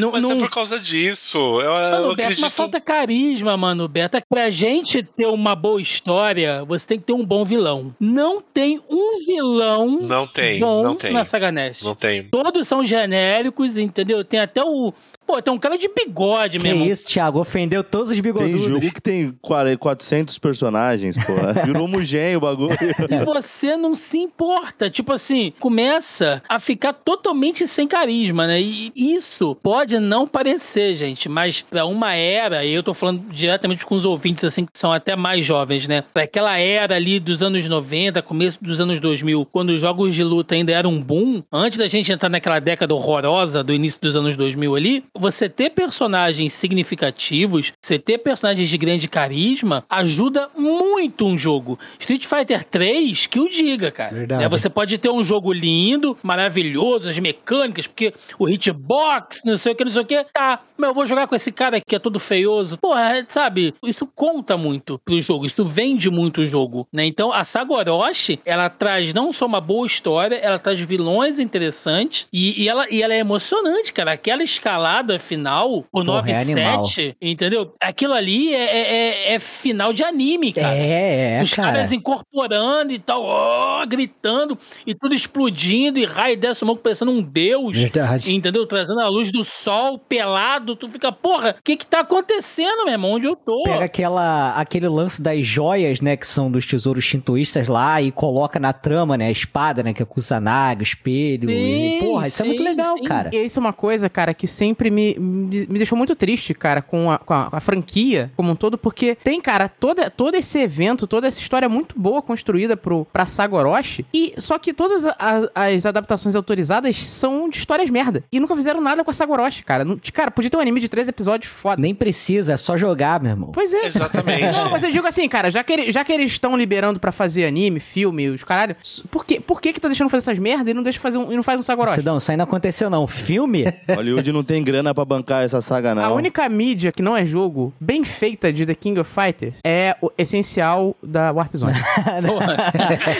[0.01, 0.33] Não, Mas não...
[0.33, 1.39] é por causa disso.
[1.61, 2.41] Eu, Mano eu Beto, acredito.
[2.43, 4.19] mas falta carisma, Mano Beto.
[4.29, 7.95] Pra gente ter uma boa história, você tem que ter um bom vilão.
[7.99, 11.13] Não tem um vilão Não tem, bom não tem.
[11.13, 11.85] na saga Nest.
[11.85, 12.25] Não tem.
[12.25, 14.25] Todos são genéricos, entendeu?
[14.25, 14.93] Tem até o...
[15.27, 16.85] Pô, tem um cara de bigode Que mesmo.
[16.85, 17.41] isso, Thiago?
[17.41, 18.65] Ofendeu todos os Tem bigodudos.
[18.65, 21.53] jogo que tem 40 400 personagens, porra.
[21.67, 22.77] Virou homogêneo o bagulho.
[23.11, 24.89] E você não se importa.
[24.89, 28.61] Tipo assim, começa a ficar totalmente sem carisma, né?
[28.61, 33.85] E isso pode não parecer, gente, mas pra uma era, e eu tô falando diretamente
[33.85, 36.03] com os ouvintes, assim, que são até mais jovens, né?
[36.15, 40.23] Pra aquela era ali dos anos 90, começo dos anos 2000, quando os jogos de
[40.25, 44.17] luta ainda eram um boom, antes da gente entrar naquela década horrorosa do início dos
[44.17, 51.27] anos 2000 ali, você ter personagens significativos, você ter personagens de grande carisma, ajuda muito
[51.27, 51.79] um jogo.
[51.99, 54.15] Street Fighter 3, que o diga, cara.
[54.15, 54.43] Verdade.
[54.43, 59.73] Né, Você pode ter um jogo lindo, maravilhoso, as mecânicas, porque o hitbox, não sei
[59.73, 60.25] o que, não sei o que.
[60.33, 62.79] Tá, mas eu vou jogar com esse cara que é todo feioso.
[62.79, 63.75] Porra, sabe?
[63.85, 67.05] Isso conta muito pro jogo, isso vende muito o jogo, né?
[67.05, 72.27] Então, a saga Orochi, ela traz não só uma boa história, ela traz vilões interessantes
[72.33, 74.13] e, e ela, e ela é emocionante, cara.
[74.13, 77.73] Aquela escalada final, o Porra, é 9-7, entendeu?
[77.81, 78.97] Aquilo ali é, é-
[79.31, 80.75] é- é final de anime, cara.
[80.75, 81.73] É, é, Os cara.
[81.73, 87.23] caras incorporando e tal, ó, gritando, e tudo explodindo, e raio dessa smoke parecendo um
[87.23, 87.77] deus.
[87.77, 88.35] Verdade.
[88.35, 88.67] Entendeu?
[88.67, 92.93] Trazendo a luz do sol, pelado, tu fica, porra, o que que tá acontecendo, meu
[92.95, 93.13] irmão?
[93.13, 93.63] Onde eu tô?
[93.65, 98.59] Pega aquela, aquele lance das joias, né, que são dos tesouros shintoístas lá e coloca
[98.59, 101.51] na trama, né, a espada, né, que é Kusanagi, o espelho.
[101.51, 103.05] e, Sim, porra, isso é muito legal, sim.
[103.05, 103.31] cara.
[103.33, 106.81] E isso é uma coisa, cara, que sempre me, me, me deixou muito triste, cara,
[106.81, 110.35] com a, com a, com a franquia como um todo, porque tem, cara, toda, todo
[110.35, 114.73] esse evento, toda essa história muito boa construída pro, pra Saga Orochi, e só que
[114.73, 115.17] todas a-
[115.55, 118.25] as adaptações autorizadas são de histórias merda.
[118.33, 119.85] E nunca fizeram nada com a Saga Orochi, cara.
[119.85, 121.81] Não- cara, podia ter um anime de três episódios foda.
[121.81, 123.51] Nem precisa, é só jogar, meu irmão.
[123.53, 123.87] Pois é.
[123.87, 124.57] Exatamente.
[124.57, 127.13] Não, mas eu digo assim, cara, já que, ele- já que eles estão liberando pra
[127.13, 128.77] fazer anime, filme, os caralho,
[129.11, 131.33] por que, por que que tá deixando fazer essas merdas e não deixa fazer um,
[131.33, 131.97] e não faz um Saga Orochi?
[131.97, 133.07] Cidão, isso aí não aconteceu não.
[133.07, 133.65] Filme?
[133.95, 136.03] Hollywood não tem grana pra bancar essa saga, não.
[136.03, 139.97] A única mídia que não é jogo bem feita de The King of Fighters é
[140.03, 141.75] o essencial da Warp Zone.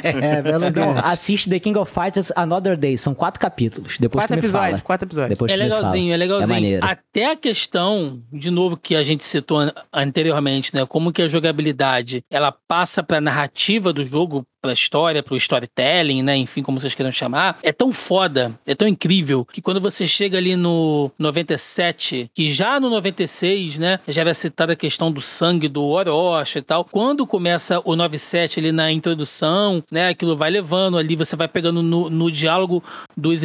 [0.05, 1.01] É, belo gancho.
[1.07, 2.97] assiste The King of Fighters Another Day.
[2.97, 3.97] São quatro capítulos.
[3.99, 4.83] Depois quatro tu me episódios, fala.
[4.83, 5.31] quatro episódios.
[5.31, 6.55] Depois É tu me legalzinho, é legalzinho.
[6.55, 6.87] maneiro.
[6.87, 10.85] Até a questão, de novo, que a gente citou an- anteriormente, né?
[10.87, 16.37] Como que a jogabilidade ela passa pra narrativa do jogo, pra história, pro storytelling, né?
[16.37, 17.59] Enfim, como vocês queiram chamar.
[17.63, 22.81] É tão foda, é tão incrível, que quando você chega ali no 97, que já
[22.81, 24.01] no 96, né?
[24.09, 26.85] Já era citada a questão do sangue do Orochi e tal.
[26.85, 30.09] Quando começa o 97 ali na introdução, né?
[30.09, 32.83] Aquilo vai levando ali, você vai pegando no, no diálogo
[33.17, 33.43] dos,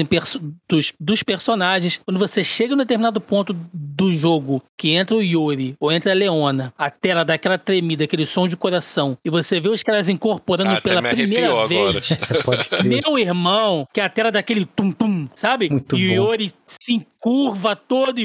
[0.67, 1.99] dos, dos personagens.
[2.05, 6.11] Quando você chega em um determinado ponto do jogo, que entra o Yuri ou entra
[6.11, 9.83] a Leona, a tela dá aquela tremida, aquele som de coração, e você vê os
[9.83, 11.91] caras incorporando Ah, pela primeira arrepiou agora.
[11.93, 12.83] vez.
[13.05, 15.69] Meu irmão, que a tela daquele tum-tum, sabe?
[15.69, 16.25] Muito e o.
[16.25, 18.23] Yuri se encurva todo e.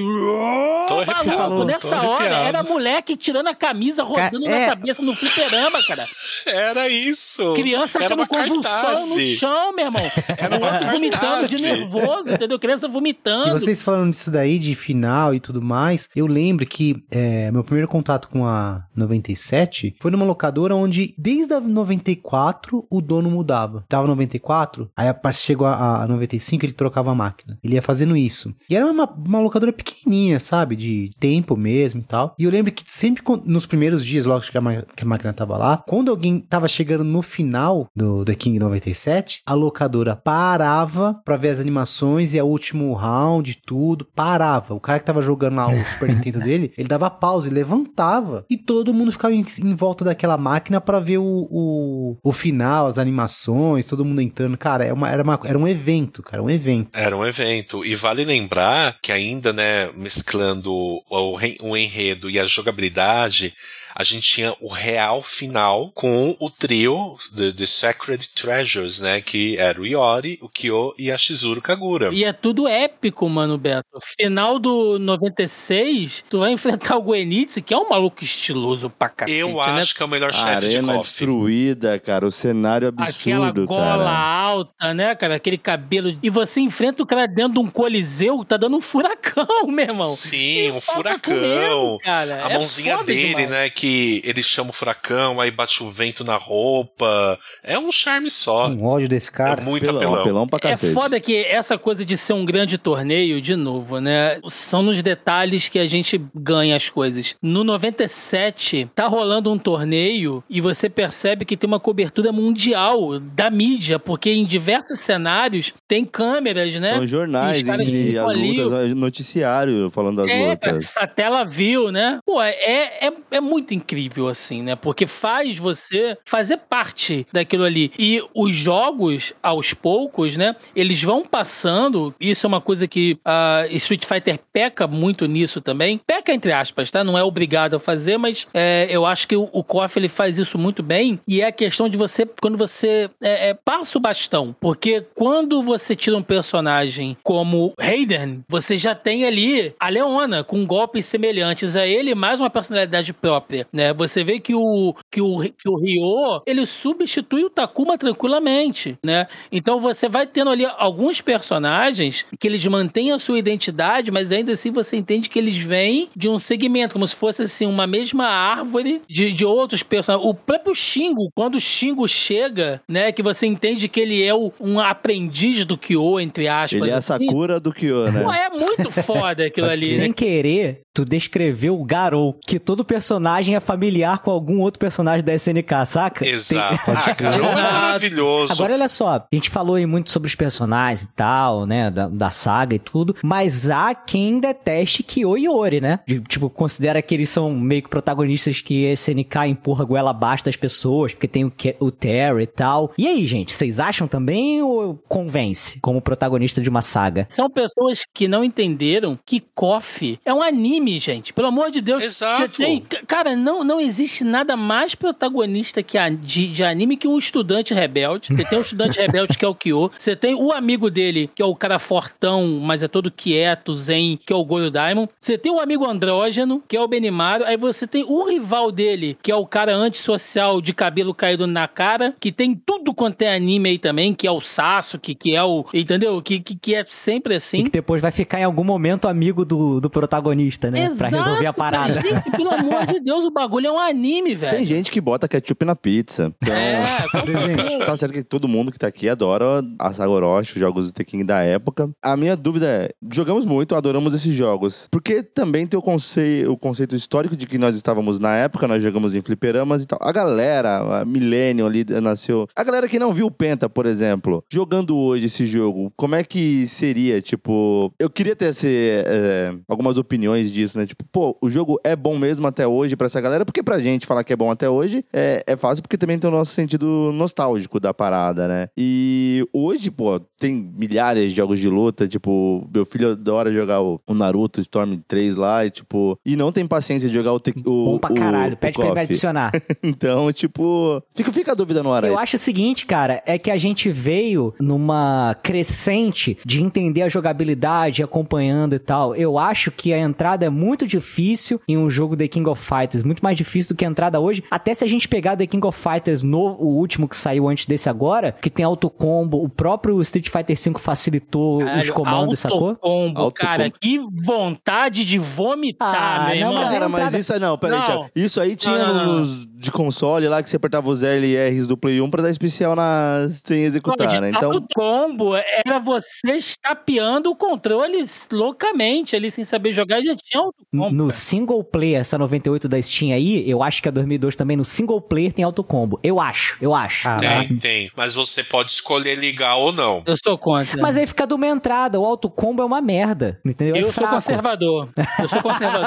[0.89, 2.47] Tô Maluco, tô nessa hora arrepiado.
[2.49, 6.05] era moleque tirando a camisa, rodando Cara, é- na cabeça no fliperama, cara.
[6.47, 7.55] Era isso.
[7.55, 9.11] Criança Era tendo convulsão cartaz.
[9.17, 10.03] no chão, meu irmão.
[10.39, 12.59] Era uma outro vomitando de nervoso, entendeu?
[12.59, 13.53] Criança E vomitando.
[13.59, 17.89] vocês falando disso daí, de final e tudo mais, eu lembro que é, meu primeiro
[17.89, 23.85] contato com a 97 foi numa locadora onde, desde a 94, o dono mudava.
[23.89, 27.59] Tava 94, aí a parte chegou a, a 95, ele trocava a máquina.
[27.63, 28.55] Ele ia fazendo isso.
[28.69, 30.77] E era uma, uma locadora pequenininha, sabe?
[30.77, 32.35] De tempo mesmo e tal.
[32.39, 35.57] E eu lembro que sempre nos primeiros dias, logo que a, que a máquina tava
[35.57, 41.37] lá, quando alguém tava chegando no final do The King 97, a locadora parava pra
[41.37, 44.75] ver as animações e a último round, tudo, parava.
[44.75, 48.45] O cara que tava jogando lá o Super Nintendo dele, ele dava pausa e levantava.
[48.49, 52.56] E todo mundo ficava em, em volta daquela máquina pra ver o, o, o final,
[52.65, 54.57] as animações, todo mundo entrando.
[54.57, 56.91] Cara, é uma, era, uma, era um evento, cara, um evento.
[56.93, 57.85] Era um evento.
[57.85, 63.55] E vale lembrar que ainda, né, mesclando o, o enredo e a jogabilidade,
[63.99, 69.57] a gente tinha o real final com o trio The, The Sacred Treasures, né, que
[69.57, 72.13] era o Iori, o Kyo e a Shizuru Kagura.
[72.13, 73.87] E é tudo épico, mano, Beto.
[74.21, 79.39] Final do 96, tu vai enfrentar o Goenitsu, que é um maluco estiloso pra cacete,
[79.41, 79.63] Eu né?
[79.81, 81.05] acho que é o melhor chefe de Arena KOF.
[81.09, 82.27] destruída, cara.
[82.27, 84.19] O cenário Aquela absurdo, gola cara.
[84.19, 85.37] alta, né, cara?
[85.37, 86.19] Aquele cabelo.
[86.23, 90.05] E você enfrenta o cara dentro de um coliseu, tá dando um furacão, meu irmão.
[90.05, 91.35] Sim, um Isso tá furacão.
[91.35, 92.45] comigo, cara.
[92.47, 93.51] A É mãozinha dele, demais.
[93.51, 93.71] né?
[93.71, 93.86] Que
[94.25, 97.39] ele chama o furacão, aí bate o vento na roupa.
[97.63, 98.69] É um charme só.
[98.69, 99.61] Um ódio desse cara.
[99.61, 100.21] É muito Apelão, apelão.
[100.21, 100.93] apelão pra É cacete.
[100.95, 104.39] foda que essa coisa de ser um grande torneio, de novo, né?
[104.49, 107.35] São nos detalhes que a gente ganha as coisas.
[107.43, 113.51] No 97, tá rolando um torneio e você percebe que tem uma cobertura mundial da
[113.51, 116.95] mídia, porque em diversos cenários tem câmeras, né?
[116.95, 120.79] São jornais E entre as lutas, noticiário falando das É, lutas.
[120.79, 122.19] essa tela viu, né?
[122.25, 124.77] Pô, é, é, é muito incrível, assim, né?
[124.77, 127.93] Porque faz você fazer parte daquilo ali.
[127.99, 130.57] E os jogos, aos poucos, né?
[130.75, 132.15] Eles vão passando.
[132.21, 136.01] Isso é uma coisa que a Street Fighter peca muito nisso também.
[136.07, 137.05] Peca, entre aspas, tá?
[137.05, 140.39] Não é obrigado a fazer, mas é, eu acho que o, o KOF ele faz
[140.39, 141.21] isso muito bem.
[141.27, 144.55] E é a questão de você, quando você é, é, passa o bastão.
[144.61, 150.67] Porque quando você tira um personagem como Raiden, você já tem ali a Leona com
[150.67, 153.93] golpes semelhantes a ele, mais uma personalidade própria, né?
[153.95, 159.27] Você vê que o que o, que o Ryo, ele substitui o Takuma tranquilamente, né?
[159.53, 164.53] Então você vai tendo ali alguns personagens que eles mantêm a sua identidade, mas ainda
[164.53, 168.27] assim você entende que eles vêm de um segmento, como se fosse assim uma mesma
[168.27, 170.29] árvore de, de outros personagens.
[170.29, 174.53] O próprio Shingo, quando o Shingo chega, né, que você entende que ele é o-
[174.61, 176.81] um aprendiz do Kyo, entre aspas.
[176.83, 177.07] Ele é a assim.
[177.27, 178.23] Sakura do Kyo, né?
[178.23, 179.95] Pô, é muito foda aquilo ali, né?
[179.97, 185.23] Sem querer, tu descreveu o Garou, que todo personagem é familiar com algum outro personagem
[185.23, 186.27] da SNK, saca?
[186.27, 186.85] Exato.
[186.87, 188.53] Tem- Ah, cara, é maravilhoso.
[188.53, 192.09] Agora olha só, a gente falou aí muito sobre os personagens e tal, né, da,
[192.09, 196.01] da saga e tudo, mas há quem deteste Kyo e Ori, né?
[196.07, 200.11] De- tipo, considera que eles são meio que protagonistas que a SNK empurra a goela
[200.11, 202.93] abaixo das pessoas, porque tem o, Ke- o Terry e tal.
[202.97, 207.27] E aí, gente, vocês acham também ou convence como protagonista de uma saga?
[207.29, 211.33] São pessoas que não entenderam que KOF é um anime, gente.
[211.33, 212.03] Pelo amor de Deus.
[212.03, 212.37] Exato.
[212.37, 212.81] Você tem.
[213.07, 217.75] Cara, não, não existe nada mais protagonista que a, de, de anime que um estudante
[217.75, 218.29] rebelde.
[218.35, 219.91] Você tem um estudante rebelde que é o Kyo.
[219.97, 224.19] Você tem o amigo dele, que é o cara fortão, mas é todo quieto, zen,
[224.25, 225.09] que é o Goyo Diamond.
[225.19, 227.45] Você tem o amigo andrógeno, que é o Benimaru.
[227.45, 231.67] Aí você tem o rival dele, que é o cara antissocial de cabelo caído na
[231.67, 235.43] cara, que tem tudo quanto é anime aí também, que é o Sasuke, que é
[235.43, 235.65] o.
[235.73, 236.21] Entendeu?
[236.23, 237.65] Que, que, que é sempre E assim.
[237.65, 240.76] que depois vai ficar em algum momento amigo do, do protagonista, né?
[240.97, 241.93] Pra resolver a parada.
[241.93, 244.57] Gente, pelo amor de Deus, o bagulho é um anime, velho.
[244.57, 246.33] Tem gente que bota ketchup na pizza.
[246.43, 246.83] Então, É,
[247.85, 250.93] tá certo que todo mundo que tá aqui adora a Saga Orochi, os jogos do
[250.93, 251.91] The King da época.
[252.03, 254.89] A minha dúvida é, jogamos muito, adoramos esses jogos.
[254.91, 258.83] Porque também tem o, conce o conceito histórico de que nós estávamos na época, nós
[258.83, 259.99] jogamos em fliperamas e tal.
[260.03, 262.47] A galera, a Millennium ali nasceu...
[262.55, 266.25] A galera que não viu o Penta, por exemplo, jogando hoje esse jogo, como é
[266.25, 267.93] que seria, tipo...
[267.99, 268.67] Eu queria ter esse,
[269.07, 270.87] é, algumas opiniões disso, né?
[270.87, 274.07] Tipo, pô, o jogo é bom mesmo até hoje pra essa galera, porque pra gente
[274.07, 277.11] falar que é bom até hoje é, é fácil, porque também tem o nosso sentido
[277.15, 278.69] nostálgico da parada, né?
[278.77, 284.01] E hoje, pô, tem milhares de jogos de luta, tipo, meu filho adora jogar o,
[284.07, 287.41] o Naruto Storm 3 lá, e tipo, e não tem paciência de jogar o...
[287.41, 289.53] Te, o Bom pra caralho, o, pede o pra ele me adicionar.
[289.83, 292.11] Então, tipo, fica, fica a dúvida no ar aí.
[292.11, 297.09] Eu acho o seguinte, cara, é que a gente veio numa crescente de entender a
[297.09, 299.15] jogabilidade, acompanhando e tal.
[299.15, 303.03] Eu acho que a entrada é muito difícil em um jogo The King of Fighters,
[303.03, 304.43] muito mais difícil do que a entrada hoje.
[304.51, 307.67] Até se a gente pegar The King of Fighters no o último que saiu antes
[307.67, 312.69] desse agora, que tem autocombo, o próprio Street Fighter V facilitou os Caralho, comandos, sacou?
[312.71, 313.33] autocombo, Autocombo.
[313.35, 316.55] cara, que vontade de vomitar, Ah, meu não, irmão.
[316.55, 317.83] mas Cara, mas isso aí não, peraí.
[317.83, 318.11] Thiago.
[318.15, 319.19] Isso aí tinha Não, não, não.
[319.21, 322.23] nos de console lá que você apertava os L e R's do Play 1 pra
[322.23, 323.27] dar especial na...
[323.45, 324.29] sem executar, né?
[324.31, 330.36] Então, O combo era você estapeando o controle loucamente ali, sem saber jogar, já tinha
[330.73, 331.13] No cara.
[331.13, 335.01] single player, essa 98 da Steam aí, eu acho que a 2002 também no single
[335.01, 335.99] player tem autocombo.
[336.03, 337.09] Eu acho, eu acho.
[337.09, 337.91] Ah, Tem, tem.
[337.97, 340.03] Mas você pode escolher ligar ou não.
[340.07, 340.81] Eu sou contra.
[340.81, 343.77] Mas aí fica de uma entrada, o autocombo é uma merda, entendeu?
[343.77, 344.15] É eu sou fraco.
[344.15, 344.89] conservador.
[345.19, 345.87] Eu sou conservador.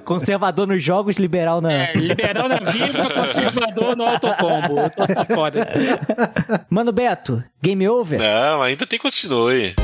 [0.04, 1.72] Conservador nos jogos, liberal na...
[1.72, 4.80] É, liberal na vida, conservador no autocombo.
[4.80, 5.68] Eu tô tô fora.
[6.68, 8.18] Mano Beto, game over?
[8.20, 9.74] Não, ainda tem continue.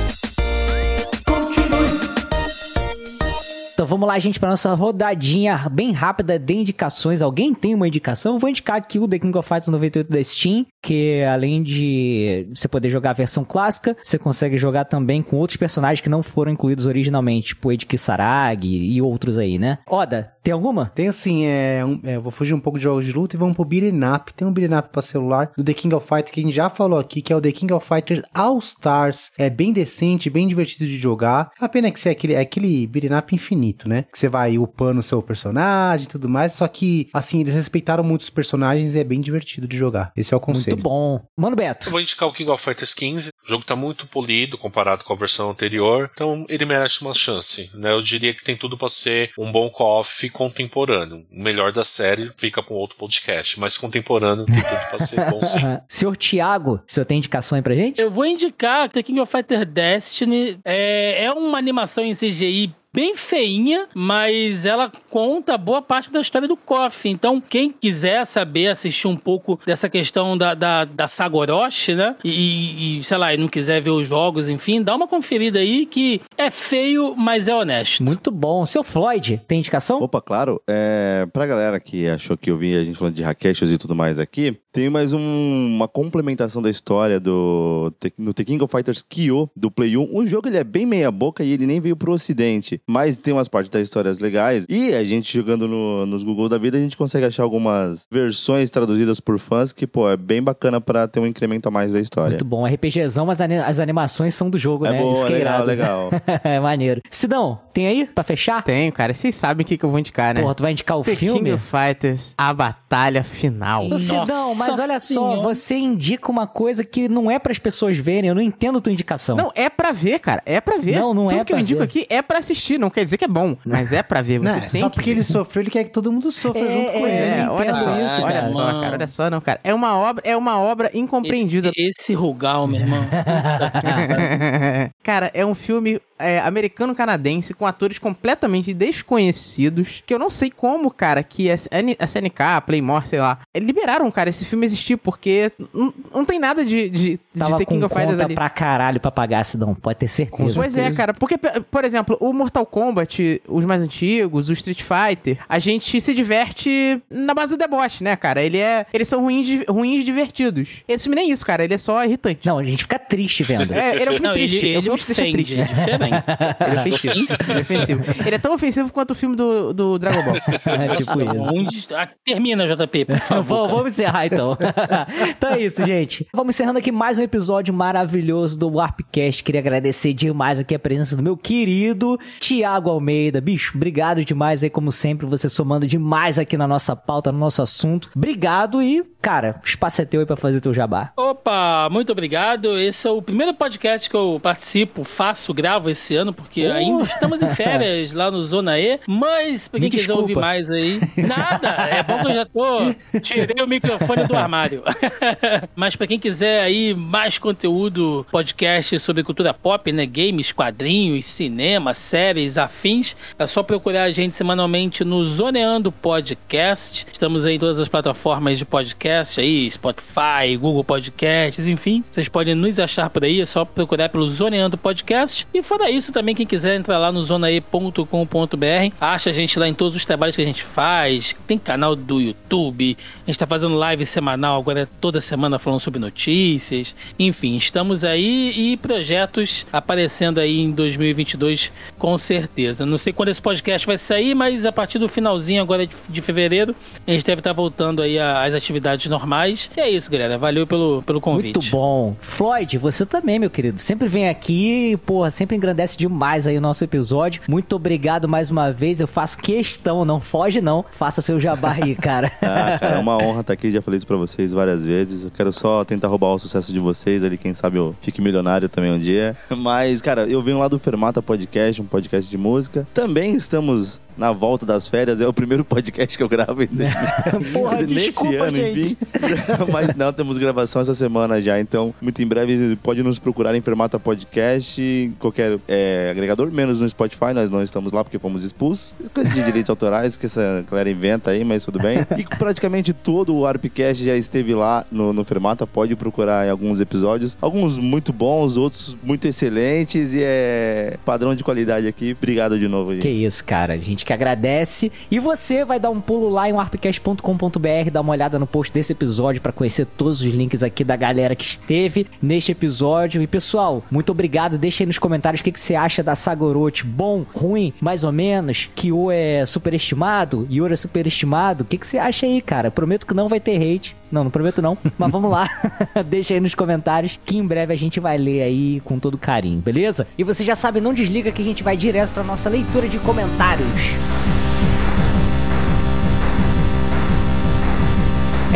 [3.76, 7.20] Então vamos lá, gente, para nossa rodadinha bem rápida de indicações.
[7.20, 8.32] Alguém tem uma indicação?
[8.32, 12.48] Eu vou indicar aqui o The King of Fighters 98 da Steam, que além de
[12.54, 16.22] você poder jogar a versão clássica, você consegue jogar também com outros personagens que não
[16.22, 19.76] foram incluídos originalmente, tipo Ed Kisaragi e outros aí, né?
[19.86, 20.92] Oda, tem alguma?
[20.94, 23.56] Tem assim, é, um- é, vou fugir um pouco de jogos de luta e vamos
[23.56, 24.32] pro Beat'em Up.
[24.32, 26.70] Tem um Beat'em Up pra celular do The King of Fighters que a gente já
[26.70, 29.32] falou aqui, que é o The King of Fighters All Stars.
[29.36, 31.50] É bem decente, bem divertido de jogar.
[31.60, 34.04] A pena é que você é aquele, é aquele Beat'em Up infinito, né?
[34.12, 36.52] Que você vai upando o seu personagem e tudo mais.
[36.52, 40.12] Só que, assim, eles respeitaram muito os personagens e é bem divertido de jogar.
[40.16, 40.76] Esse é o conselho.
[40.76, 41.20] Muito bom.
[41.36, 41.88] Mano Beto.
[41.88, 43.30] Eu vou indicar o King of Fighters 15.
[43.46, 47.70] O jogo tá muito polido comparado com a versão anterior, então ele merece uma chance,
[47.74, 47.92] né?
[47.92, 51.24] Eu diria que tem tudo pra ser um bom KOF contemporâneo.
[51.30, 55.40] O melhor da série fica um outro podcast, mas contemporâneo tem tudo pra ser bom
[55.40, 55.60] sim.
[55.88, 58.00] Senhor Thiago, o senhor tem indicação aí pra gente?
[58.00, 60.58] Eu vou indicar The King of Fighter Destiny.
[60.64, 66.48] É, é uma animação em CGI bem feinha, mas ela conta boa parte da história
[66.48, 67.10] do KOF.
[67.10, 72.16] Então, quem quiser saber, assistir um pouco dessa questão da, da, da saga Orochi, né?
[72.24, 75.84] E, e, sei lá, e não quiser ver os jogos, enfim, dá uma conferida aí
[75.84, 78.02] que é feio, mas é honesto.
[78.02, 78.64] Muito bom.
[78.64, 80.00] Seu Floyd, tem indicação?
[80.00, 80.62] Opa, claro.
[80.66, 83.94] É, pra galera que achou que eu vi a gente falando de Rakeshos e tudo
[83.94, 89.02] mais aqui, tem mais um- uma complementação da história do no The King of Fighters
[89.08, 90.14] Kyo, do Play 1.
[90.14, 93.32] O jogo ele é bem meia boca e ele nem veio pro ocidente, mas tem
[93.32, 94.66] umas partes das histórias legais.
[94.68, 98.68] E a gente jogando no- nos Google da vida, a gente consegue achar algumas versões
[98.68, 101.98] traduzidas por fãs que, pô, é bem bacana pra ter um incremento a mais da
[102.00, 102.32] história.
[102.32, 102.66] Muito bom.
[102.66, 104.98] RPGzão, mas as animações são do jogo, É né?
[105.00, 106.10] boa, que é legal, legal.
[106.44, 107.00] é maneiro.
[107.10, 108.62] Sidão, tem aí pra fechar?
[108.62, 109.14] Tenho, cara.
[109.14, 110.42] Vocês sabem o que, que eu vou indicar, né?
[110.42, 111.38] Porra, tu vai indicar o The filme?
[111.38, 113.86] King of Fighters, a batalha final.
[113.86, 117.96] Ô, Sidão, mas Nossa olha só, você indica uma coisa que não é pras pessoas
[117.96, 118.28] verem.
[118.28, 119.36] Eu não entendo tua indicação.
[119.36, 120.42] Não, é pra ver, cara.
[120.46, 120.98] É pra ver.
[120.98, 121.84] Não, não Tudo é que eu indico ver.
[121.84, 122.78] aqui é pra assistir.
[122.78, 124.38] Não quer dizer que é bom, mas é pra ver.
[124.40, 125.16] Você Não, tem só que porque ver.
[125.16, 127.40] ele sofreu, ele quer que todo mundo sofra É, junto com é, ele.
[127.42, 128.48] É, olha só, isso, olha cara.
[128.48, 129.60] só, cara, olha só, não, cara.
[129.62, 131.70] É uma obra, é uma obra incompreendida.
[131.76, 133.04] Esse, esse Rugal, meu irmão.
[135.02, 140.02] Cara, é um filme é, americano-canadense com atores completamente desconhecidos.
[140.06, 143.38] Que eu não sei como, cara, que a SN a SNK, a Playmore, sei lá,
[143.52, 147.58] é, liberaram, cara, esse filme existir, porque não, não tem nada de, de, de Tava
[147.58, 148.34] The com King of Fighters conta ali.
[148.34, 149.74] pra caralho pra pagar, Sidão.
[149.74, 150.54] Pode ter certeza.
[150.54, 151.12] Pois é, cara.
[151.14, 151.36] Porque,
[151.70, 157.00] por exemplo, o Mortal Kombat, os mais antigos, o Street Fighter, a gente se diverte
[157.10, 158.42] na base do deboche, né, cara?
[158.42, 160.82] Ele é, eles são ruins, ruins divertidos.
[160.88, 161.64] Esse filme nem é isso, cara.
[161.64, 162.46] Ele é só irritante.
[162.46, 163.72] Não, a gente fica triste vendo.
[163.72, 164.66] É, ele é um filme Não, ele, triste.
[164.66, 165.60] é um ele filme que deixa ofende, triste.
[165.90, 166.24] é diferente.
[166.60, 167.36] Ele é ofensivo.
[167.48, 168.04] ele é ofensivo.
[168.26, 170.36] Ele é tão ofensivo quanto o filme do, do Dragon Ball.
[170.76, 171.94] É tipo isso.
[171.94, 173.62] Ah, Termina, JP, por favor.
[173.62, 173.76] Cara.
[173.76, 174.56] vamos encerrar então.
[175.30, 176.26] então é isso, gente.
[176.34, 179.42] Vamos encerrando aqui mais um episódio maravilhoso do Warpcast.
[179.42, 183.40] Queria agradecer demais aqui a presença do meu querido Tiago Almeida.
[183.40, 187.62] Bicho, obrigado demais aí, como sempre, você somando demais aqui na nossa pauta, no nosso
[187.62, 188.10] assunto.
[188.14, 191.12] Obrigado e, cara, o espaço é teu aí pra fazer teu jabá.
[191.16, 192.78] Opa, muito obrigado.
[192.78, 196.72] Esse é o primeiro podcast que eu participo, faço, gravo esse ano, porque Oh.
[196.72, 199.00] ainda estamos em férias lá no Zona E.
[199.06, 201.68] Mas, pra quem quiser ouvir mais aí, nada.
[201.90, 203.20] É bom que eu já tô.
[203.20, 204.82] Tirei o microfone do armário.
[205.74, 210.06] mas pra quem quiser aí mais conteúdo, podcast sobre cultura pop, né?
[210.06, 217.06] Games, quadrinhos, cinema, séries, afins, é só procurar a gente semanalmente no Zoneando Podcast.
[217.10, 222.04] Estamos aí em todas as plataformas de podcast aí, Spotify, Google Podcasts, enfim.
[222.10, 225.46] Vocês podem nos achar por aí, é só procurar pelo Zoneando Podcast.
[225.54, 229.74] E fora isso, também quem quiser entrar lá no zonae.com.br, acha a gente lá em
[229.74, 231.34] todos os trabalhos que a gente faz.
[231.46, 236.00] Tem canal do YouTube, a gente tá fazendo live semanal agora toda semana falando sobre
[236.00, 236.94] notícias.
[237.18, 242.84] Enfim, estamos aí e projetos aparecendo aí em 2022 com certeza.
[242.84, 246.74] Não sei quando esse podcast vai sair, mas a partir do finalzinho agora de, fevereiro,
[247.06, 249.70] a gente deve estar voltando aí às atividades normais.
[249.76, 250.36] E é isso, galera.
[250.36, 251.54] Valeu pelo, pelo convite.
[251.54, 252.16] Muito bom.
[252.20, 253.78] Floyd, você também, meu querido.
[253.78, 257.42] Sempre vem aqui, porra, sempre engrandece agradece demais aí o nosso episódio.
[257.46, 258.98] Muito obrigado mais uma vez.
[258.98, 260.82] Eu faço questão, não foge não.
[260.90, 262.32] Faça seu jabá aí, cara.
[262.40, 263.70] Ah, cara, é uma honra estar aqui.
[263.70, 265.24] Já falei isso pra vocês várias vezes.
[265.24, 267.36] Eu quero só tentar roubar o sucesso de vocês ali.
[267.36, 269.36] Quem sabe eu fique milionário também um dia.
[269.50, 272.86] Mas, cara, eu venho lá do Fermata Podcast, um podcast de música.
[272.94, 275.20] Também estamos na volta das férias.
[275.20, 278.80] É o primeiro podcast que eu gravo nesse, Porra, nesse desculpa, ano, gente.
[278.80, 278.96] enfim.
[279.72, 281.60] Mas não, temos gravação essa semana já.
[281.60, 286.88] Então, muito em breve, pode nos procurar em Fermata Podcast, qualquer é, agregador, menos no
[286.88, 287.32] Spotify.
[287.34, 288.96] Nós não estamos lá porque fomos expulsos.
[289.12, 291.98] Coisa de direitos autorais que essa galera inventa aí, mas tudo bem.
[292.16, 295.66] E praticamente todo o Arpcast já esteve lá no, no Fermata.
[295.66, 297.36] Pode procurar em alguns episódios.
[297.40, 300.14] Alguns muito bons, outros muito excelentes.
[300.14, 302.16] E é padrão de qualidade aqui.
[302.16, 302.98] Obrigado de novo aí.
[302.98, 303.74] Que isso, cara.
[303.74, 304.90] A gente que agradece.
[305.10, 308.92] E você vai dar um pulo lá em warpcast.com.br, dar uma olhada no post desse
[308.92, 313.20] episódio para conhecer todos os links aqui da galera que esteve neste episódio.
[313.20, 314.56] E pessoal, muito obrigado.
[314.56, 316.84] Deixa aí nos comentários o que, que você acha da Sagorote.
[316.84, 318.70] Bom, ruim, mais ou menos.
[318.74, 321.64] Kyo é superestimado, Yura é superestimado.
[321.64, 322.70] O que, que você acha aí, cara?
[322.70, 323.96] Prometo que não vai ter hate.
[324.10, 324.76] Não, não prometo não.
[324.98, 325.48] Mas vamos lá.
[326.06, 329.60] Deixa aí nos comentários que em breve a gente vai ler aí com todo carinho,
[329.60, 330.06] beleza?
[330.16, 332.98] E você já sabe, não desliga que a gente vai direto pra nossa leitura de
[332.98, 333.96] comentários.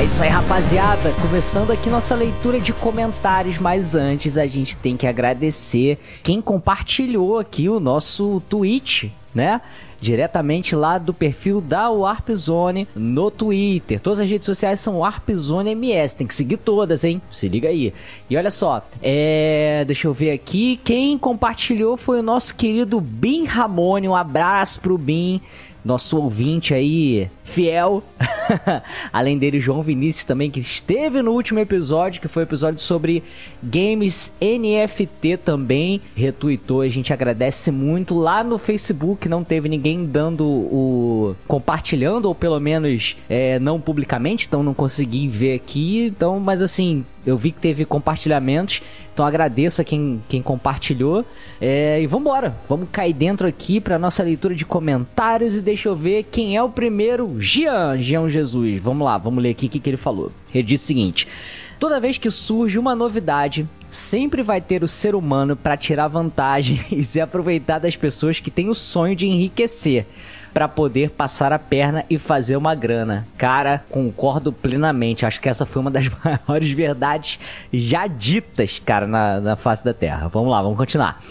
[0.01, 1.13] É isso aí, rapaziada.
[1.21, 7.39] Começando aqui nossa leitura de comentários, mas antes a gente tem que agradecer quem compartilhou
[7.39, 9.61] aqui o nosso tweet, né?
[10.01, 14.01] Diretamente lá do perfil da Warp Zone no Twitter.
[14.01, 16.17] Todas as redes sociais são Warp Zone MS.
[16.17, 17.21] Tem que seguir todas, hein?
[17.31, 17.93] Se liga aí.
[18.29, 19.85] E olha só, é...
[19.87, 20.81] deixa eu ver aqui.
[20.83, 24.09] Quem compartilhou foi o nosso querido Bin Ramone.
[24.09, 25.41] Um abraço pro Bin
[25.85, 28.03] nosso ouvinte aí, fiel.
[29.13, 33.23] Além dele, João Vinícius também, que esteve no último episódio, que foi o episódio sobre
[33.63, 36.01] games NFT também.
[36.15, 38.19] Retuitou, a gente agradece muito.
[38.19, 41.37] Lá no Facebook não teve ninguém dando o.
[41.47, 46.07] compartilhando, ou pelo menos é, não publicamente, então não consegui ver aqui.
[46.07, 48.83] Então, mas assim, eu vi que teve compartilhamentos.
[49.13, 51.25] Então agradeço a quem, quem compartilhou.
[51.61, 55.57] É, e vambora, vamos cair dentro aqui para nossa leitura de comentários.
[55.57, 57.41] E deixa eu ver quem é o primeiro.
[57.41, 58.81] Gian, Gian Jesus.
[58.81, 60.33] Vamos lá, vamos ler aqui o que, que ele falou.
[60.55, 61.29] Ele disse o seguinte:
[61.79, 66.81] Toda vez que surge uma novidade, sempre vai ter o ser humano para tirar vantagem
[66.93, 70.07] e se aproveitar das pessoas que têm o sonho de enriquecer
[70.53, 73.27] para poder passar a perna e fazer uma grana.
[73.39, 75.25] Cara, concordo plenamente.
[75.25, 77.39] Acho que essa foi uma das maiores verdades
[77.73, 80.29] já ditas, cara, na, na face da Terra.
[80.29, 81.23] Vamos lá, vamos continuar.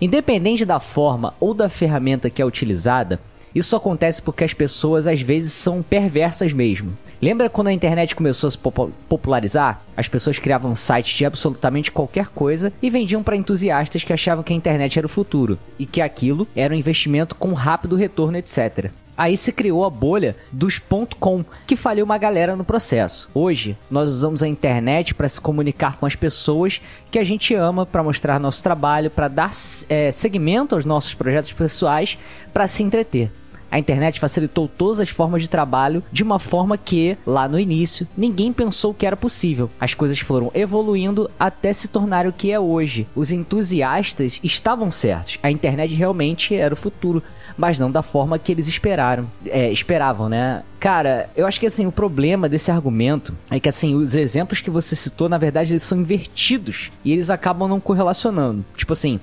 [0.00, 3.20] Independente da forma ou da ferramenta que é utilizada,
[3.54, 6.92] isso acontece porque as pessoas às vezes são perversas mesmo.
[7.20, 9.80] Lembra quando a internet começou a se popu- popularizar?
[9.96, 14.52] As pessoas criavam sites de absolutamente qualquer coisa e vendiam para entusiastas que achavam que
[14.52, 18.90] a internet era o futuro e que aquilo era um investimento com rápido retorno, etc.
[19.18, 20.78] Aí se criou a bolha dos
[21.18, 23.28] .com, que faliu uma galera no processo.
[23.34, 27.84] Hoje, nós usamos a internet para se comunicar com as pessoas que a gente ama,
[27.84, 29.50] para mostrar nosso trabalho, para dar
[29.88, 32.16] eh, segmento aos nossos projetos pessoais,
[32.54, 33.32] para se entreter.
[33.70, 38.08] A internet facilitou todas as formas de trabalho de uma forma que, lá no início,
[38.16, 39.68] ninguém pensou que era possível.
[39.78, 43.06] As coisas foram evoluindo até se tornar o que é hoje.
[43.14, 45.38] Os entusiastas estavam certos.
[45.42, 47.22] A internet realmente era o futuro,
[47.58, 50.62] mas não da forma que eles esperaram, é, esperavam, né?
[50.78, 54.70] Cara, eu acho que assim, o problema desse argumento é que assim, os exemplos que
[54.70, 58.64] você citou, na verdade, eles são invertidos e eles acabam não correlacionando.
[58.76, 59.18] Tipo assim,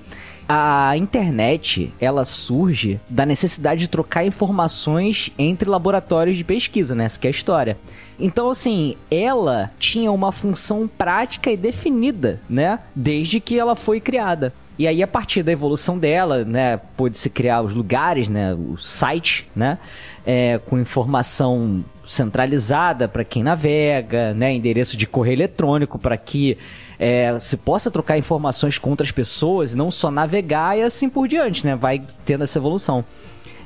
[0.48, 7.06] a internet, ela surge da necessidade de trocar informações entre laboratórios de pesquisa, né?
[7.06, 7.76] Essa que é a história.
[8.18, 12.78] Então, assim, ela tinha uma função prática e definida, né?
[12.94, 14.52] Desde que ela foi criada.
[14.78, 19.48] E aí, a partir da evolução dela, né, pôde-se criar os lugares, né, o site,
[19.56, 19.78] né,
[20.24, 26.58] é, com informação centralizada para quem navega, né, endereço de correio eletrônico para que
[26.98, 31.26] é, se possa trocar informações com outras pessoas e não só navegar e assim por
[31.26, 33.04] diante, né, vai tendo essa evolução.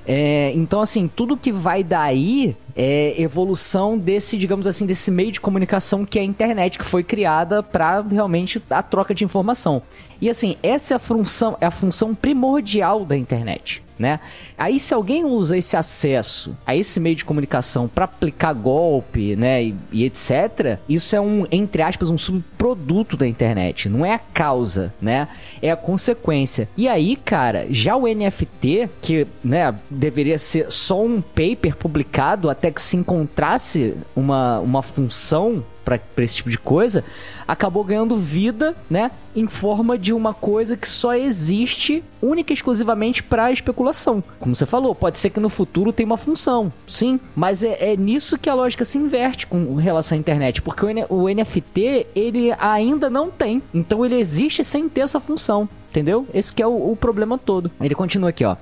[0.07, 5.41] É, então, assim, tudo que vai daí é evolução desse, digamos assim, desse meio de
[5.41, 9.83] comunicação que é a internet, que foi criada para realmente a troca de informação.
[10.21, 13.83] E assim, essa é a função, é a função primordial da internet.
[14.01, 14.19] Né?
[14.57, 19.63] Aí se alguém usa esse acesso a esse meio de comunicação para aplicar golpe, né,
[19.63, 24.19] e, e, etc, isso é um entre aspas um subproduto da internet, não é a
[24.19, 25.29] causa, né?
[25.61, 26.67] É a consequência.
[26.79, 32.71] E aí, cara, já o NFT, que, né, deveria ser só um paper publicado até
[32.71, 35.63] que se encontrasse uma, uma função
[35.99, 37.05] pra esse tipo de coisa,
[37.47, 39.11] acabou ganhando vida, né?
[39.35, 44.23] Em forma de uma coisa que só existe única e exclusivamente pra especulação.
[44.39, 47.97] Como você falou, pode ser que no futuro tenha uma função, sim, mas é, é
[47.97, 52.53] nisso que a lógica se inverte com relação à internet, porque o, o NFT ele
[52.59, 55.69] ainda não tem, então ele existe sem ter essa função.
[55.91, 56.27] Entendeu?
[56.33, 57.71] Esse que é o, o problema todo.
[57.81, 58.57] Ele continua aqui, ó.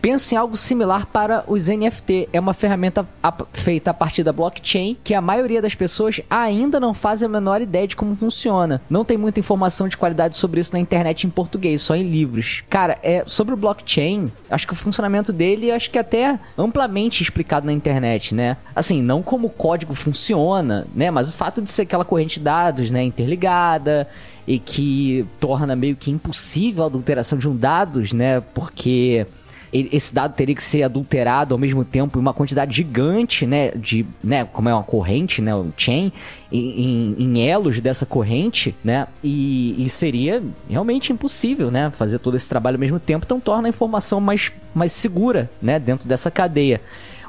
[0.00, 2.28] Pensa em algo similar para os NFT.
[2.32, 6.80] É uma ferramenta a- feita a partir da blockchain que a maioria das pessoas ainda
[6.80, 8.82] não faz a menor ideia de como funciona.
[8.90, 12.64] Não tem muita informação de qualidade sobre isso na internet em português, só em livros.
[12.68, 17.22] Cara, é sobre o blockchain, acho que o funcionamento dele acho que é até amplamente
[17.22, 18.56] explicado na internet, né?
[18.74, 21.12] Assim, não como o código funciona, né?
[21.12, 24.08] Mas o fato de ser aquela corrente de dados, né, interligada
[24.46, 28.40] e que torna meio que impossível a adulteração de um dados, né?
[28.54, 29.26] Porque
[29.72, 33.70] esse dado teria que ser adulterado ao mesmo tempo em uma quantidade gigante, né?
[33.70, 34.44] De, né?
[34.44, 35.54] Como é uma corrente, né?
[35.54, 36.12] Um chain,
[36.50, 39.06] em, em- em elos dessa corrente, né?
[39.24, 41.90] E, e seria realmente impossível, né?
[41.90, 45.78] Fazer todo esse trabalho ao mesmo tempo, então torna a informação mais, mais segura, né?
[45.78, 46.80] Dentro dessa cadeia.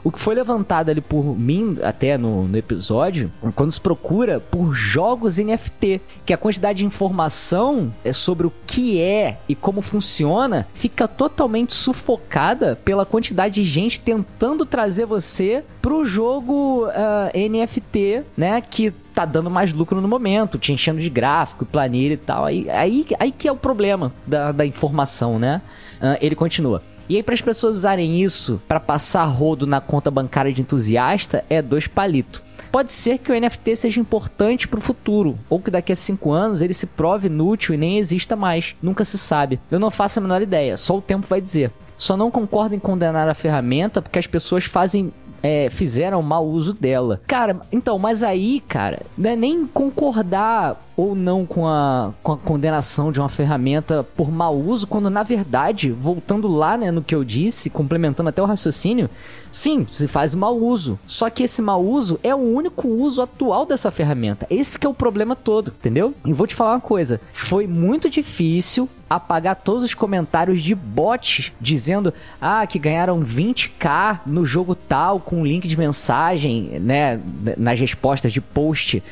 [0.04, 4.74] O que foi levantado ali por mim, até no, no episódio, quando se procura por
[4.74, 10.68] jogos NFT, que a quantidade de informação é sobre o que é e como funciona
[10.74, 18.60] fica totalmente sufocada pela quantidade de gente tentando trazer você pro jogo ah, NFT, né?
[18.60, 22.45] Que tá dando mais lucro no momento, te enchendo de gráfico, planilha e tal.
[22.45, 25.62] Aí, aí, aí que é o problema da, da informação, né?
[26.01, 26.82] Ah, ele continua.
[27.14, 31.45] E aí, para as pessoas usarem isso para passar rodo na conta bancária de entusiasta,
[31.47, 32.41] é dois palitos.
[32.72, 36.32] Pode ser que o NFT seja importante para o futuro, ou que daqui a cinco
[36.32, 38.76] anos ele se prove inútil e nem exista mais.
[38.82, 39.59] Nunca se sabe.
[39.70, 41.70] Eu não faço a menor ideia, só o tempo vai dizer.
[41.95, 45.14] Só não concordo em condenar a ferramenta porque as pessoas fazem
[45.44, 47.22] é, fizeram mau uso dela.
[47.28, 52.38] Cara, então, mas aí, cara, não é nem concordar ou não com a, com a
[52.38, 57.14] condenação de uma ferramenta por mau uso, quando na verdade, voltando lá né, no que
[57.14, 59.10] eu disse, complementando até o raciocínio,
[59.52, 60.98] sim, se faz mau uso.
[61.06, 64.48] Só que esse mau uso é o único uso atual dessa ferramenta.
[64.50, 66.14] Esse que é o problema todo, entendeu?
[66.26, 71.51] E vou te falar uma coisa: foi muito difícil apagar todos os comentários de bots
[71.59, 77.20] dizendo ah que ganharam 20k no jogo tal com link de mensagem, né,
[77.57, 79.03] nas respostas de post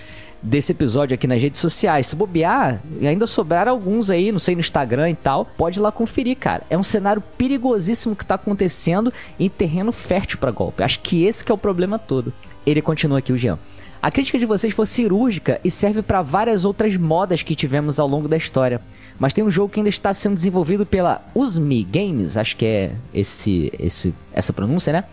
[0.42, 2.08] desse episódio aqui nas redes sociais.
[2.08, 5.92] Se bobear, ainda sobraram alguns aí, não sei, no Instagram e tal, pode ir lá
[5.92, 6.64] conferir, cara.
[6.70, 10.84] É um cenário perigosíssimo que tá acontecendo em terreno fértil para golpe.
[10.84, 12.34] Acho que esse que é o problema todo.
[12.66, 13.58] Ele continua aqui, o Jean.
[14.02, 18.08] A crítica de vocês foi cirúrgica e serve para várias outras modas que tivemos ao
[18.08, 18.82] longo da história.
[19.22, 22.96] Mas tem um jogo que ainda está sendo desenvolvido pela Usmi Games, acho que é
[23.14, 25.04] esse, esse essa pronúncia, né?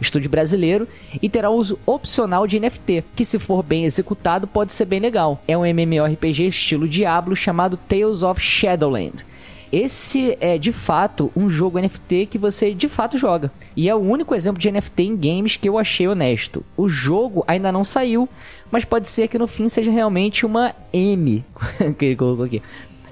[0.00, 0.86] Estúdio brasileiro
[1.20, 5.42] e terá uso opcional de NFT, que se for bem executado pode ser bem legal.
[5.48, 9.26] É um MMORPG estilo Diablo chamado Tales of Shadowland.
[9.72, 13.50] Esse é de fato um jogo NFT que você de fato joga.
[13.74, 16.64] E é o único exemplo de NFT em games que eu achei honesto.
[16.76, 18.28] O jogo ainda não saiu,
[18.70, 21.44] mas pode ser que no fim seja realmente uma M
[21.98, 22.62] que ele colocou aqui.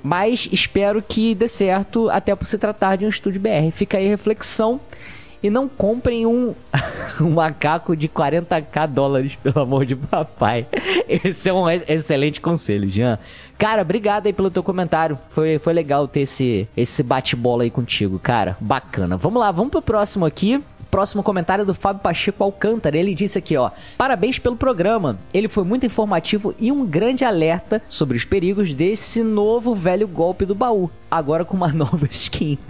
[0.05, 3.73] Mas espero que dê certo, até por se tratar de um estúdio BR.
[3.73, 4.79] Fica aí reflexão.
[5.43, 6.55] E não comprem um,
[7.21, 10.67] um macaco de 40k dólares, pelo amor de papai.
[11.09, 13.19] Esse é um excelente conselho, Jean.
[13.59, 15.19] Cara, obrigado aí pelo teu comentário.
[15.31, 18.57] Foi, foi legal ter esse, esse bate-bola aí contigo, cara.
[18.61, 19.17] Bacana.
[19.17, 20.63] Vamos lá, vamos pro próximo aqui.
[20.95, 22.97] Próximo comentário do Fábio Pacheco Alcântara.
[22.97, 25.19] Ele disse aqui, ó: Parabéns pelo programa.
[25.35, 30.47] Ele foi muito informativo e um grande alerta sobre os perigos desse novo velho golpe
[30.47, 32.61] do baú, agora com uma nova skin.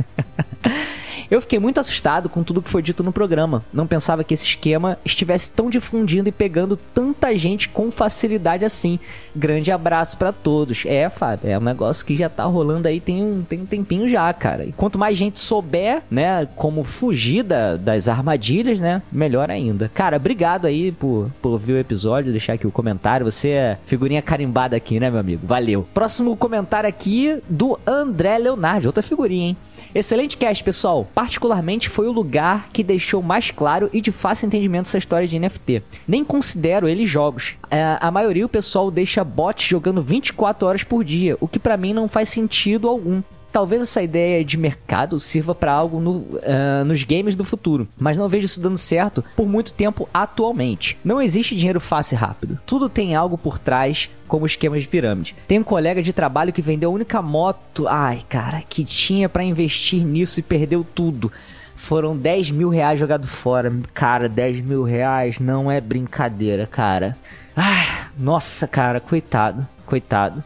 [1.31, 3.65] Eu fiquei muito assustado com tudo que foi dito no programa.
[3.73, 8.99] Não pensava que esse esquema estivesse tão difundindo e pegando tanta gente com facilidade assim.
[9.35, 10.85] Grande abraço pra todos.
[10.85, 14.07] É, Fábio, é um negócio que já tá rolando aí tem um, tem um tempinho
[14.07, 14.67] já, cara.
[14.67, 19.91] E quanto mais gente souber, né, como fugir da- das armadilhas, né, melhor ainda.
[19.95, 23.25] Cara, obrigado aí por, por ouvir o episódio, deixar aqui o comentário.
[23.25, 25.47] Você é figurinha carimbada aqui, né, meu amigo?
[25.47, 25.87] Valeu.
[25.95, 29.57] Próximo comentário aqui do André Leonardo, outra figurinha, hein?
[29.95, 31.07] Excelente cast, pessoal.
[31.15, 35.39] Particularmente foi o lugar que deixou mais claro e de fácil entendimento essa história de
[35.39, 35.85] NFT.
[36.07, 37.55] Nem considero eles jogos.
[37.71, 41.77] É, a maioria o pessoal deixa bots jogando 24 horas por dia, o que pra
[41.77, 43.23] mim não faz sentido algum.
[43.55, 48.17] Talvez essa ideia de mercado sirva para algo no, ah, nos games do futuro, mas
[48.17, 50.99] não vejo isso dando certo por muito tempo atualmente.
[51.05, 52.59] Não existe dinheiro fácil e rápido.
[52.67, 55.37] Tudo tem algo por trás, como esquemas de pirâmide.
[55.47, 59.45] Tem um colega de trabalho que vendeu a única moto, ai cara, que tinha para
[59.45, 61.31] investir nisso e perdeu tudo.
[61.77, 63.73] Foram 10 mil reais jogados fora.
[63.93, 67.17] Cara, 10 mil reais não é brincadeira, cara.
[67.55, 67.87] Ai,
[68.19, 70.43] Nossa, cara, coitado, coitado.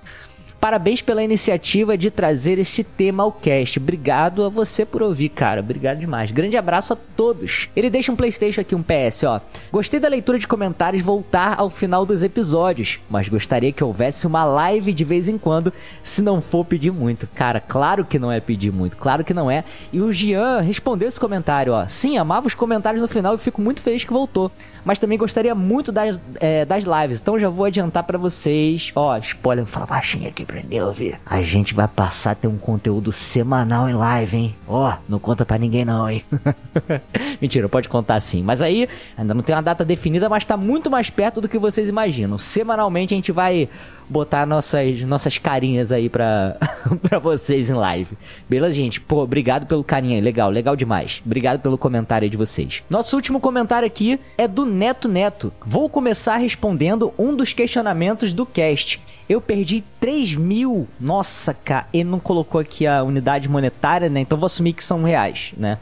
[0.60, 3.78] Parabéns pela iniciativa de trazer este tema ao cast.
[3.78, 5.60] Obrigado a você por ouvir, cara.
[5.60, 6.32] Obrigado demais.
[6.32, 7.68] Grande abraço a todos.
[7.76, 9.40] Ele deixa um PlayStation aqui, um PS, ó.
[9.70, 14.44] Gostei da leitura de comentários voltar ao final dos episódios, mas gostaria que houvesse uma
[14.44, 17.28] live de vez em quando, se não for pedir muito.
[17.36, 19.62] Cara, claro que não é pedir muito, claro que não é.
[19.92, 21.86] E o Jean respondeu esse comentário, ó.
[21.86, 24.50] Sim, amava os comentários no final e fico muito feliz que voltou
[24.88, 27.20] mas também gostaria muito das, é, das lives.
[27.20, 28.90] Então já vou adiantar para vocês.
[28.96, 31.20] Ó, spoiler, fala baixinho aqui pra ninguém ouvir.
[31.26, 34.56] A gente vai passar a ter um conteúdo semanal em live, hein?
[34.66, 36.24] Ó, não conta para ninguém não, hein?
[37.38, 38.42] Mentira, pode contar sim.
[38.42, 41.58] Mas aí, ainda não tem uma data definida, mas tá muito mais perto do que
[41.58, 42.38] vocês imaginam.
[42.38, 43.68] Semanalmente a gente vai
[44.08, 46.56] botar nossas, nossas carinhas aí pra,
[47.02, 48.16] pra vocês em live.
[48.48, 49.00] Beleza, gente?
[49.00, 50.20] Pô, obrigado pelo carinho aí.
[50.20, 51.22] Legal, legal demais.
[51.24, 52.82] Obrigado pelo comentário aí de vocês.
[52.88, 55.52] Nosso último comentário aqui é do Neto Neto.
[55.64, 59.00] Vou começar respondendo um dos questionamentos do cast.
[59.28, 60.88] Eu perdi 3 mil.
[60.98, 64.20] Nossa, cara, ele não colocou aqui a unidade monetária, né?
[64.20, 65.78] Então vou assumir que são reais, né?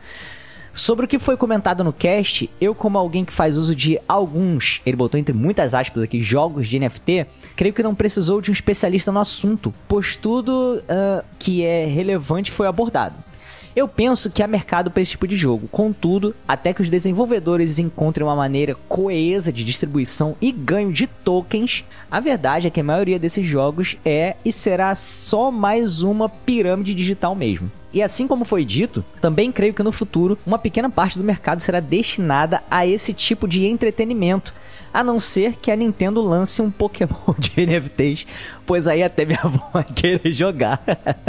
[0.76, 4.82] Sobre o que foi comentado no cast, eu, como alguém que faz uso de alguns,
[4.84, 8.52] ele botou entre muitas aspas aqui, jogos de NFT, creio que não precisou de um
[8.52, 13.14] especialista no assunto, pois tudo uh, que é relevante foi abordado.
[13.74, 17.78] Eu penso que há mercado para esse tipo de jogo, contudo, até que os desenvolvedores
[17.78, 22.84] encontrem uma maneira coesa de distribuição e ganho de tokens, a verdade é que a
[22.84, 27.70] maioria desses jogos é e será só mais uma pirâmide digital mesmo.
[27.96, 31.62] E assim como foi dito, também creio que no futuro uma pequena parte do mercado
[31.62, 34.52] será destinada a esse tipo de entretenimento,
[34.96, 38.26] a não ser que a Nintendo lance um Pokémon de NFTs,
[38.64, 40.82] pois aí até minha avó vai querer jogar.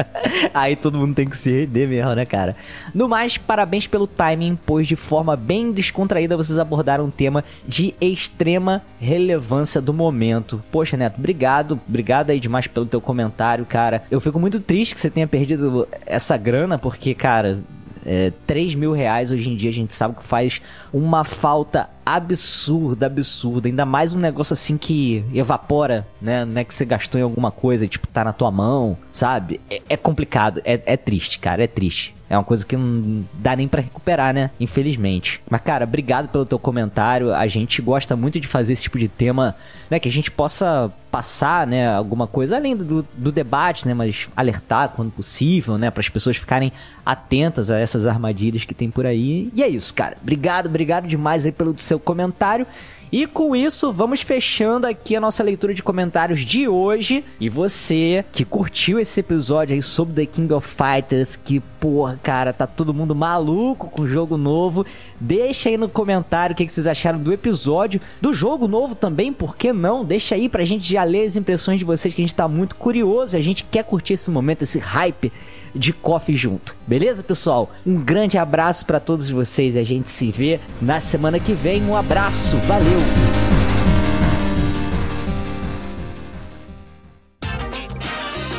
[0.53, 2.55] aí todo mundo tem que se render mesmo, né, cara?
[2.95, 7.93] No mais, parabéns pelo timing, pois de forma bem descontraída vocês abordaram um tema de
[7.99, 10.63] extrema relevância do momento.
[10.71, 14.03] Poxa, Neto, obrigado, obrigado aí demais pelo teu comentário, cara.
[14.09, 17.59] Eu fico muito triste que você tenha perdido essa grana, porque, cara,
[18.05, 23.05] é, 3 mil reais hoje em dia a gente sabe que faz uma falta absurda,
[23.05, 23.67] absurda.
[23.67, 26.45] Ainda mais um negócio assim que evapora, né?
[26.45, 29.59] Não é que você gastou em alguma coisa tipo, tá na tua mão, sabe?
[29.69, 32.16] É, é complicado, é, é triste, cara, é triste.
[32.29, 34.49] É uma coisa que não dá nem para recuperar, né?
[34.59, 35.41] Infelizmente.
[35.49, 37.33] Mas, cara, obrigado pelo teu comentário.
[37.33, 39.55] A gente gosta muito de fazer esse tipo de tema,
[39.89, 39.99] né?
[39.99, 41.87] Que a gente possa passar, né?
[41.89, 43.93] Alguma coisa além do, do debate, né?
[43.93, 45.89] Mas alertar quando possível, né?
[45.89, 46.71] Para as pessoas ficarem
[47.05, 49.49] atentas a essas armadilhas que tem por aí.
[49.53, 50.17] E é isso, cara.
[50.21, 52.67] Obrigado, obrigado demais aí pelo seu comentário.
[53.11, 57.23] E com isso, vamos fechando aqui a nossa leitura de comentários de hoje.
[57.39, 62.51] E você que curtiu esse episódio aí sobre The King of Fighters, que porra, cara,
[62.51, 64.85] tá todo mundo maluco com o jogo novo.
[65.19, 69.55] Deixa aí no comentário o que, vocês acharam do episódio, do jogo novo também, por
[69.55, 70.03] que não?
[70.03, 72.75] Deixa aí pra gente já ler as impressões de vocês, que a gente tá muito
[72.75, 73.37] curioso.
[73.37, 75.31] A gente quer curtir esse momento, esse hype
[75.73, 76.75] de coffee junto.
[76.85, 77.71] Beleza, pessoal?
[77.85, 79.75] Um grande abraço para todos vocês.
[79.75, 81.83] A gente se vê na semana que vem.
[81.83, 82.57] Um abraço.
[82.57, 82.99] Valeu.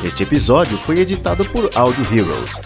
[0.05, 2.61] Este episódio foi editado por Audio Heroes.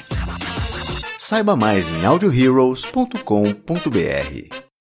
[1.19, 4.72] Saiba mais em audioheroes.com.br.